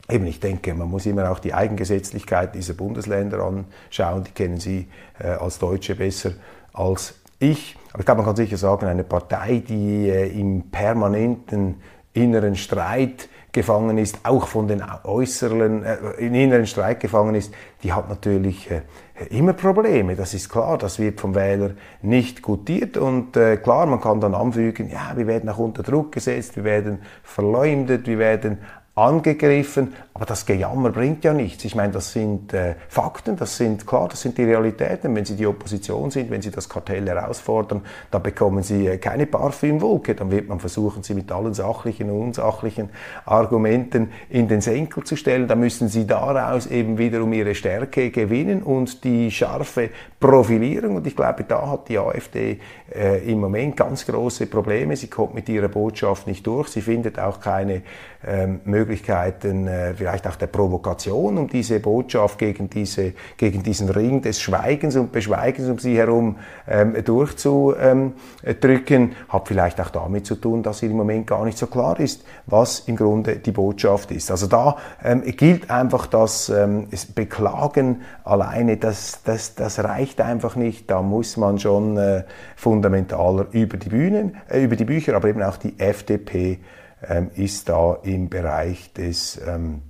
Eben, 0.08 0.26
ich 0.26 0.38
denke, 0.38 0.72
man 0.72 0.88
muss 0.88 1.04
immer 1.04 1.30
auch 1.32 1.40
die 1.40 1.52
Eigengesetzlichkeit 1.52 2.54
dieser 2.54 2.74
Bundesländer 2.74 3.40
anschauen. 3.40 4.22
Die 4.22 4.30
kennen 4.30 4.60
Sie 4.60 4.86
äh, 5.18 5.26
als 5.26 5.58
Deutsche 5.58 5.96
besser 5.96 6.32
als 6.72 7.14
ich. 7.40 7.76
Aber 7.96 8.02
ich 8.02 8.04
glaube, 8.04 8.18
man 8.18 8.26
kann 8.26 8.36
sicher 8.36 8.58
sagen, 8.58 8.84
eine 8.84 9.04
Partei, 9.04 9.62
die 9.66 10.10
äh, 10.10 10.38
im 10.38 10.70
permanenten 10.70 11.76
inneren 12.12 12.54
Streit 12.54 13.30
gefangen 13.52 13.96
ist, 13.96 14.18
auch 14.22 14.48
von 14.48 14.68
den 14.68 14.82
äußeren, 15.02 15.82
äh, 15.82 15.96
im 16.18 16.34
inneren 16.34 16.66
Streit 16.66 17.00
gefangen 17.00 17.34
ist, 17.34 17.54
die 17.82 17.94
hat 17.94 18.10
natürlich 18.10 18.70
äh, 18.70 18.82
immer 19.30 19.54
Probleme. 19.54 20.14
Das 20.14 20.34
ist 20.34 20.50
klar, 20.50 20.76
das 20.76 20.98
wird 20.98 21.22
vom 21.22 21.34
Wähler 21.34 21.70
nicht 22.02 22.42
gutiert. 22.42 22.98
Und 22.98 23.34
äh, 23.34 23.56
klar, 23.56 23.86
man 23.86 24.02
kann 24.02 24.20
dann 24.20 24.34
anfügen, 24.34 24.90
ja, 24.90 25.16
wir 25.16 25.26
werden 25.26 25.48
auch 25.48 25.56
unter 25.56 25.82
Druck 25.82 26.12
gesetzt, 26.12 26.54
wir 26.56 26.64
werden 26.64 26.98
verleumdet, 27.22 28.06
wir 28.06 28.18
werden 28.18 28.58
angegriffen, 28.94 29.94
aber 30.16 30.24
das 30.24 30.46
Gejammer 30.46 30.92
bringt 30.92 31.24
ja 31.24 31.34
nichts. 31.34 31.66
Ich 31.66 31.74
meine, 31.74 31.92
das 31.92 32.12
sind 32.12 32.54
äh, 32.54 32.76
Fakten, 32.88 33.36
das 33.36 33.58
sind 33.58 33.86
klar, 33.86 34.08
das 34.08 34.22
sind 34.22 34.38
die 34.38 34.44
Realitäten. 34.44 35.14
Wenn 35.14 35.26
Sie 35.26 35.36
die 35.36 35.46
Opposition 35.46 36.10
sind, 36.10 36.30
wenn 36.30 36.40
Sie 36.40 36.50
das 36.50 36.70
Kartell 36.70 37.06
herausfordern, 37.06 37.82
dann 38.10 38.22
bekommen 38.22 38.62
Sie 38.62 38.86
äh, 38.86 38.96
keine 38.96 39.26
Parfümwolke, 39.26 40.14
dann 40.14 40.30
wird 40.30 40.48
man 40.48 40.58
versuchen, 40.58 41.02
Sie 41.02 41.12
mit 41.12 41.30
allen 41.30 41.52
sachlichen 41.52 42.08
und 42.10 42.28
unsachlichen 42.28 42.88
Argumenten 43.26 44.08
in 44.30 44.48
den 44.48 44.62
Senkel 44.62 45.04
zu 45.04 45.16
stellen. 45.16 45.48
Da 45.48 45.54
müssen 45.54 45.88
Sie 45.88 46.06
daraus 46.06 46.66
eben 46.66 46.96
wiederum 46.96 47.34
Ihre 47.34 47.54
Stärke 47.54 48.10
gewinnen 48.10 48.62
und 48.62 49.04
die 49.04 49.30
scharfe 49.30 49.90
Profilierung. 50.18 50.96
Und 50.96 51.06
ich 51.06 51.14
glaube, 51.14 51.44
da 51.44 51.68
hat 51.68 51.90
die 51.90 51.98
AfD 51.98 52.58
äh, 52.90 53.30
im 53.30 53.40
Moment 53.40 53.76
ganz 53.76 54.06
große 54.06 54.46
Probleme. 54.46 54.96
Sie 54.96 55.08
kommt 55.08 55.34
mit 55.34 55.46
ihrer 55.50 55.68
Botschaft 55.68 56.26
nicht 56.26 56.46
durch. 56.46 56.68
Sie 56.68 56.80
findet 56.80 57.18
auch 57.18 57.38
keine 57.38 57.82
ähm, 58.26 58.60
Möglichkeiten, 58.64 59.68
äh, 59.68 59.98
vielleicht 60.06 60.28
auch 60.28 60.36
der 60.36 60.46
Provokation, 60.46 61.36
um 61.36 61.48
diese 61.48 61.80
Botschaft 61.80 62.38
gegen, 62.38 62.70
diese, 62.70 63.12
gegen 63.36 63.64
diesen 63.64 63.88
Ring 63.88 64.22
des 64.22 64.40
Schweigens 64.40 64.94
und 64.94 65.10
Beschweigens 65.10 65.68
um 65.68 65.80
sie 65.80 65.98
herum 65.98 66.36
ähm, 66.68 66.94
durchzudrücken. 67.04 69.16
Hat 69.28 69.48
vielleicht 69.48 69.80
auch 69.80 69.90
damit 69.90 70.24
zu 70.24 70.36
tun, 70.36 70.62
dass 70.62 70.82
im 70.82 70.92
Moment 70.92 71.26
gar 71.26 71.44
nicht 71.44 71.58
so 71.58 71.66
klar 71.66 71.98
ist, 71.98 72.24
was 72.46 72.84
im 72.86 72.94
Grunde 72.94 73.36
die 73.36 73.50
Botschaft 73.50 74.12
ist. 74.12 74.30
Also 74.30 74.46
da 74.46 74.76
ähm, 75.02 75.22
gilt 75.22 75.72
einfach 75.72 76.06
das 76.06 76.50
ähm, 76.50 76.86
Beklagen 77.16 78.02
alleine, 78.22 78.76
das, 78.76 79.22
das, 79.24 79.56
das 79.56 79.82
reicht 79.82 80.20
einfach 80.20 80.54
nicht. 80.54 80.88
Da 80.88 81.02
muss 81.02 81.36
man 81.36 81.58
schon 81.58 81.96
äh, 81.96 82.22
fundamentaler 82.54 83.46
über 83.50 83.76
die 83.76 83.88
Bühnen, 83.88 84.36
äh, 84.48 84.62
über 84.62 84.76
die 84.76 84.84
Bücher, 84.84 85.16
aber 85.16 85.26
eben 85.26 85.42
auch 85.42 85.56
die 85.56 85.80
FDP 85.80 86.60
ähm, 87.08 87.30
ist 87.34 87.68
da 87.68 87.98
im 88.02 88.28
Bereich 88.28 88.92
des 88.92 89.40
ähm, 89.46 89.82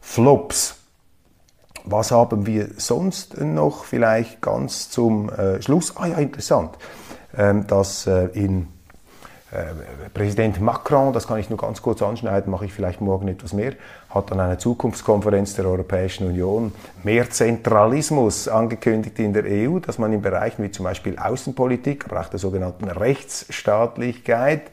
Flops. 0.00 0.76
Was 1.84 2.10
haben 2.10 2.46
wir 2.46 2.68
sonst 2.76 3.40
noch 3.40 3.84
vielleicht 3.84 4.40
ganz 4.42 4.90
zum 4.90 5.30
äh, 5.30 5.62
Schluss? 5.62 5.96
Ah 5.96 6.06
ja, 6.06 6.18
interessant, 6.18 6.76
ähm, 7.36 7.66
dass 7.66 8.06
äh, 8.06 8.26
in 8.34 8.68
äh, 9.52 10.08
Präsident 10.14 10.60
Macron, 10.60 11.12
das 11.12 11.26
kann 11.26 11.38
ich 11.38 11.50
nur 11.50 11.58
ganz 11.58 11.82
kurz 11.82 12.02
anschneiden, 12.02 12.52
mache 12.52 12.66
ich 12.66 12.72
vielleicht 12.72 13.00
morgen 13.00 13.26
etwas 13.28 13.52
mehr, 13.52 13.72
hat 14.10 14.30
an 14.30 14.38
einer 14.38 14.58
Zukunftskonferenz 14.58 15.54
der 15.54 15.64
Europäischen 15.64 16.26
Union 16.28 16.72
mehr 17.02 17.30
Zentralismus 17.30 18.46
angekündigt 18.46 19.18
in 19.18 19.32
der 19.32 19.44
EU, 19.46 19.80
dass 19.80 19.98
man 19.98 20.12
in 20.12 20.22
Bereichen 20.22 20.62
wie 20.62 20.70
zum 20.70 20.84
Beispiel 20.84 21.18
Außenpolitik, 21.18 22.04
aber 22.06 22.20
auch 22.20 22.28
der 22.28 22.38
sogenannten 22.38 22.88
Rechtsstaatlichkeit 22.88 24.70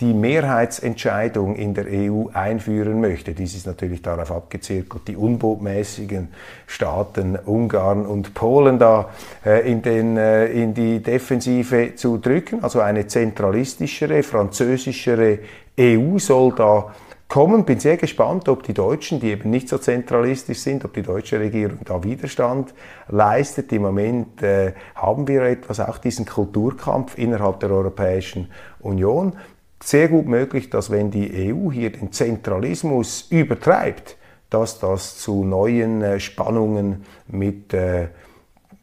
die 0.00 0.14
Mehrheitsentscheidung 0.14 1.54
in 1.56 1.74
der 1.74 1.84
EU 1.86 2.28
einführen 2.32 3.00
möchte. 3.00 3.34
Dies 3.34 3.54
ist 3.54 3.66
natürlich 3.66 4.00
darauf 4.00 4.32
abgezirkelt, 4.32 5.06
die 5.06 5.16
unbotmäßigen 5.16 6.28
Staaten 6.66 7.36
Ungarn 7.36 8.06
und 8.06 8.32
Polen 8.32 8.78
da 8.78 9.10
äh, 9.44 9.70
in, 9.70 9.82
den, 9.82 10.16
äh, 10.16 10.46
in 10.46 10.72
die 10.72 11.02
Defensive 11.02 11.94
zu 11.94 12.16
drücken. 12.16 12.64
Also 12.64 12.80
eine 12.80 13.06
zentralistischere, 13.06 14.22
französischere 14.22 15.40
EU 15.78 16.18
soll 16.18 16.54
da 16.56 16.94
kommen. 17.34 17.64
Bin 17.64 17.80
sehr 17.80 17.96
gespannt, 17.96 18.48
ob 18.48 18.62
die 18.62 18.74
Deutschen, 18.74 19.18
die 19.18 19.32
eben 19.32 19.50
nicht 19.50 19.68
so 19.68 19.76
zentralistisch 19.78 20.60
sind, 20.60 20.84
ob 20.84 20.94
die 20.94 21.02
deutsche 21.02 21.40
Regierung 21.40 21.80
da 21.84 22.04
Widerstand 22.04 22.72
leistet. 23.08 23.72
Im 23.72 23.82
Moment 23.82 24.40
äh, 24.40 24.72
haben 24.94 25.26
wir 25.26 25.42
etwas 25.42 25.80
auch 25.80 25.98
diesen 25.98 26.26
Kulturkampf 26.26 27.18
innerhalb 27.18 27.58
der 27.58 27.72
Europäischen 27.72 28.52
Union. 28.78 29.32
Sehr 29.82 30.06
gut 30.06 30.26
möglich, 30.26 30.70
dass 30.70 30.92
wenn 30.92 31.10
die 31.10 31.52
EU 31.52 31.72
hier 31.72 31.90
den 31.90 32.12
Zentralismus 32.12 33.26
übertreibt, 33.30 34.16
dass 34.48 34.78
das 34.78 35.18
zu 35.18 35.42
neuen 35.42 36.02
äh, 36.02 36.20
Spannungen 36.20 37.04
mit 37.26 37.74
äh, 37.74 38.10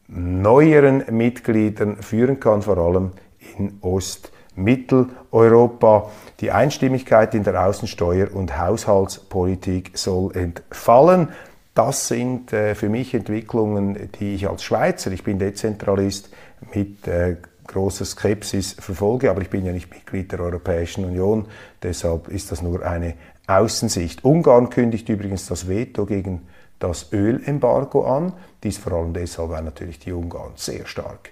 neueren 0.10 1.06
Mitgliedern 1.10 2.02
führen 2.02 2.42
kann, 2.42 2.64
vor 2.64 2.78
allem 2.78 3.12
in 3.58 3.78
Ost- 3.80 4.34
Mitteleuropa. 4.56 6.10
Die 6.40 6.52
Einstimmigkeit 6.52 7.34
in 7.36 7.44
der 7.44 7.56
Außensteuer- 7.66 8.32
und 8.32 8.58
Haushaltspolitik 8.58 9.98
soll 9.98 10.36
entfallen. 10.36 11.30
Das 11.74 12.08
sind 12.08 12.52
äh, 12.52 12.76
für 12.76 12.90
mich 12.90 13.14
Entwicklungen, 13.14 14.10
die 14.20 14.36
ich 14.36 14.50
als 14.50 14.64
Schweizer, 14.64 15.12
ich 15.12 15.24
bin 15.24 15.40
Dezentralist, 15.40 16.30
mit 16.74 17.08
äh, 17.08 17.38
großer 17.68 18.06
Skepsis 18.06 18.74
verfolge, 18.74 19.30
aber 19.30 19.42
ich 19.42 19.50
bin 19.50 19.66
ja 19.66 19.72
nicht 19.72 19.90
Mitglied 19.90 20.32
der 20.32 20.42
Europäischen 20.42 21.06
Union, 21.06 21.46
deshalb 21.82 22.28
ist 22.28 22.52
das 22.52 22.62
nur 22.62 22.86
eine 22.86 23.16
Außensicht. 23.48 24.26
Ungarn 24.26 24.70
kündigt 24.70 25.08
übrigens 25.10 25.48
das 25.48 25.70
Veto 25.70 26.06
gegen 26.06 26.48
das 26.80 27.14
Ölembargo 27.14 28.06
an. 28.06 28.34
Dies 28.64 28.78
vor 28.78 28.94
allem 28.94 29.14
deshalb, 29.14 29.50
weil 29.50 29.64
natürlich 29.64 30.00
die 30.00 30.12
Ungarn 30.12 30.52
sehr 30.56 30.86
stark 30.86 31.30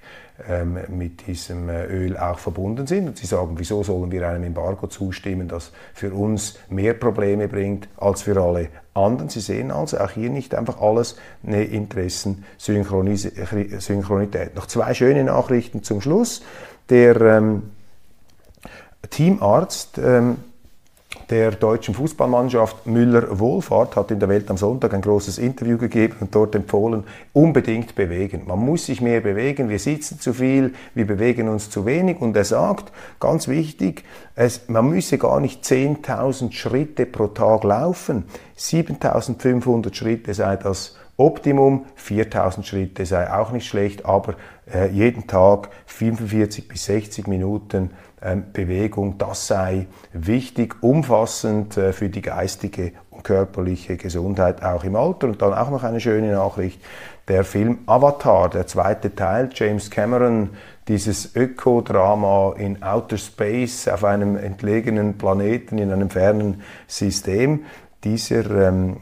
mit 0.87 1.27
diesem 1.27 1.69
äh, 1.69 1.85
Öl 1.85 2.17
auch 2.17 2.39
verbunden 2.39 2.87
sind. 2.87 3.07
Und 3.07 3.17
sie 3.17 3.27
sagen, 3.27 3.55
wieso 3.57 3.83
sollen 3.83 4.11
wir 4.11 4.27
einem 4.27 4.43
Embargo 4.43 4.87
zustimmen, 4.87 5.47
das 5.47 5.71
für 5.93 6.13
uns 6.13 6.59
mehr 6.69 6.93
Probleme 6.93 7.47
bringt 7.47 7.87
als 7.97 8.23
für 8.23 8.41
alle 8.41 8.69
anderen. 8.93 9.29
Sie 9.29 9.41
sehen 9.41 9.71
also 9.71 9.99
auch 9.99 10.11
hier 10.11 10.29
nicht 10.29 10.53
einfach 10.55 10.81
alles 10.81 11.15
eine 11.45 11.63
Interessensynchronität. 11.63 14.55
Noch 14.55 14.67
zwei 14.67 14.93
schöne 14.93 15.23
Nachrichten 15.23 15.83
zum 15.83 16.01
Schluss. 16.01 16.41
Der 16.89 17.21
ähm, 17.21 17.71
Teamarzt 19.09 19.97
ähm, 19.97 20.37
der 21.29 21.51
deutschen 21.51 21.93
Fußballmannschaft 21.93 22.87
Müller-Wohlfahrt 22.87 23.95
hat 23.95 24.09
in 24.09 24.19
der 24.19 24.29
Welt 24.29 24.49
am 24.49 24.57
Sonntag 24.57 24.93
ein 24.93 25.01
großes 25.01 25.37
Interview 25.37 25.77
gegeben 25.77 26.15
und 26.21 26.33
dort 26.33 26.55
empfohlen, 26.55 27.03
unbedingt 27.33 27.93
bewegen. 27.93 28.43
Man 28.47 28.59
muss 28.59 28.87
sich 28.87 28.99
mehr 28.99 29.21
bewegen, 29.21 29.69
wir 29.69 29.79
sitzen 29.79 30.19
zu 30.19 30.33
viel, 30.33 30.73
wir 30.95 31.05
bewegen 31.05 31.47
uns 31.47 31.69
zu 31.69 31.85
wenig. 31.85 32.19
Und 32.19 32.35
er 32.35 32.45
sagt, 32.45 32.91
ganz 33.19 33.47
wichtig, 33.47 34.03
es, 34.39 34.69
man 34.69 34.89
müsse 34.89 35.17
gar 35.17 35.41
nicht 35.41 35.65
10.000 35.65 36.53
Schritte 36.53 37.05
pro 37.05 37.27
Tag 37.27 37.65
laufen, 37.65 38.23
7.500 38.57 39.93
Schritte 39.93 40.33
sei 40.33 40.55
das 40.55 40.95
Optimum, 41.17 41.85
4000 41.95 42.65
Schritte 42.65 43.05
sei 43.05 43.29
auch 43.33 43.51
nicht 43.51 43.67
schlecht, 43.67 44.05
aber 44.05 44.35
äh, 44.73 44.87
jeden 44.91 45.27
Tag 45.27 45.67
45 45.87 46.69
bis 46.69 46.85
60 46.85 47.27
Minuten 47.27 47.89
ähm, 48.21 48.45
Bewegung, 48.53 49.17
das 49.17 49.47
sei 49.47 49.87
wichtig, 50.13 50.81
umfassend 50.81 51.75
äh, 51.75 51.91
für 51.91 52.07
die 52.07 52.21
geistige 52.21 52.93
und 53.09 53.25
körperliche 53.25 53.97
Gesundheit 53.97 54.63
auch 54.63 54.85
im 54.85 54.95
Alter. 54.95 55.27
Und 55.27 55.41
dann 55.41 55.53
auch 55.53 55.69
noch 55.69 55.83
eine 55.83 55.99
schöne 55.99 56.31
Nachricht, 56.31 56.81
der 57.29 57.43
Film 57.43 57.79
Avatar, 57.85 58.49
der 58.49 58.67
zweite 58.67 59.15
Teil, 59.15 59.49
James 59.53 59.89
Cameron, 59.91 60.49
dieses 60.87 61.35
Ökodrama 61.35 62.55
in 62.57 62.81
Outer 62.81 63.19
Space 63.19 63.87
auf 63.87 64.03
einem 64.03 64.35
entlegenen 64.35 65.17
Planeten, 65.17 65.77
in 65.77 65.91
einem 65.91 66.09
fernen 66.09 66.63
System. 66.87 67.65
Dieser, 68.03 68.69
ähm, 68.69 68.97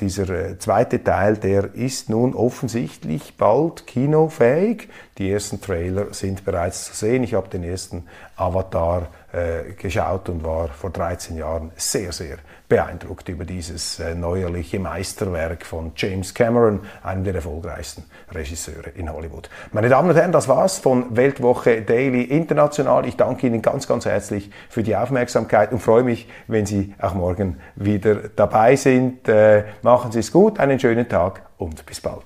dieser 0.00 0.28
äh, 0.30 0.58
zweite 0.58 1.04
Teil, 1.04 1.36
der 1.36 1.74
ist 1.74 2.08
nun 2.08 2.34
offensichtlich 2.34 3.36
bald 3.36 3.86
kinofähig. 3.86 4.88
Die 5.18 5.30
ersten 5.30 5.60
Trailer 5.60 6.12
sind 6.14 6.44
bereits 6.44 6.86
zu 6.86 6.94
sehen. 6.94 7.22
Ich 7.24 7.34
habe 7.34 7.48
den 7.48 7.62
ersten 7.62 8.04
Avatar 8.36 9.08
äh, 9.32 9.72
geschaut 9.72 10.28
und 10.28 10.44
war 10.44 10.68
vor 10.68 10.90
13 10.90 11.36
Jahren 11.36 11.72
sehr, 11.76 12.12
sehr 12.12 12.38
beeindruckt 12.68 13.28
über 13.28 13.44
dieses 13.44 13.98
äh, 13.98 14.14
neuerliche 14.14 14.78
Meisterwerk 14.78 15.66
von 15.66 15.92
James 15.94 16.32
Cameron, 16.32 16.80
einem 17.02 17.24
der 17.24 17.34
erfolgreichsten 17.34 18.04
Regisseure 18.30 18.90
in 18.94 19.12
Hollywood. 19.12 19.50
Meine 19.72 19.88
Damen 19.88 20.08
und 20.08 20.16
Herren, 20.16 20.32
das 20.32 20.48
war's 20.48 20.78
von 20.78 21.16
Weltwoche 21.16 21.82
Daily 21.82 22.22
International. 22.22 23.06
Ich 23.06 23.16
danke 23.16 23.46
Ihnen 23.46 23.60
ganz, 23.60 23.86
ganz 23.86 24.06
herzlich 24.06 24.50
für 24.70 24.82
die 24.82 24.96
Aufmerksamkeit 24.96 25.72
und 25.72 25.80
freue 25.80 26.02
mich, 26.02 26.28
wenn 26.46 26.64
Sie 26.64 26.94
auch 26.98 27.14
morgen 27.14 27.60
wieder 27.76 28.14
dabei 28.36 28.76
sind. 28.76 29.28
Äh, 29.28 29.64
machen 29.82 30.12
Sie 30.12 30.20
es 30.20 30.32
gut, 30.32 30.58
einen 30.58 30.80
schönen 30.80 31.08
Tag 31.08 31.42
und 31.58 31.84
bis 31.84 32.00
bald. 32.00 32.22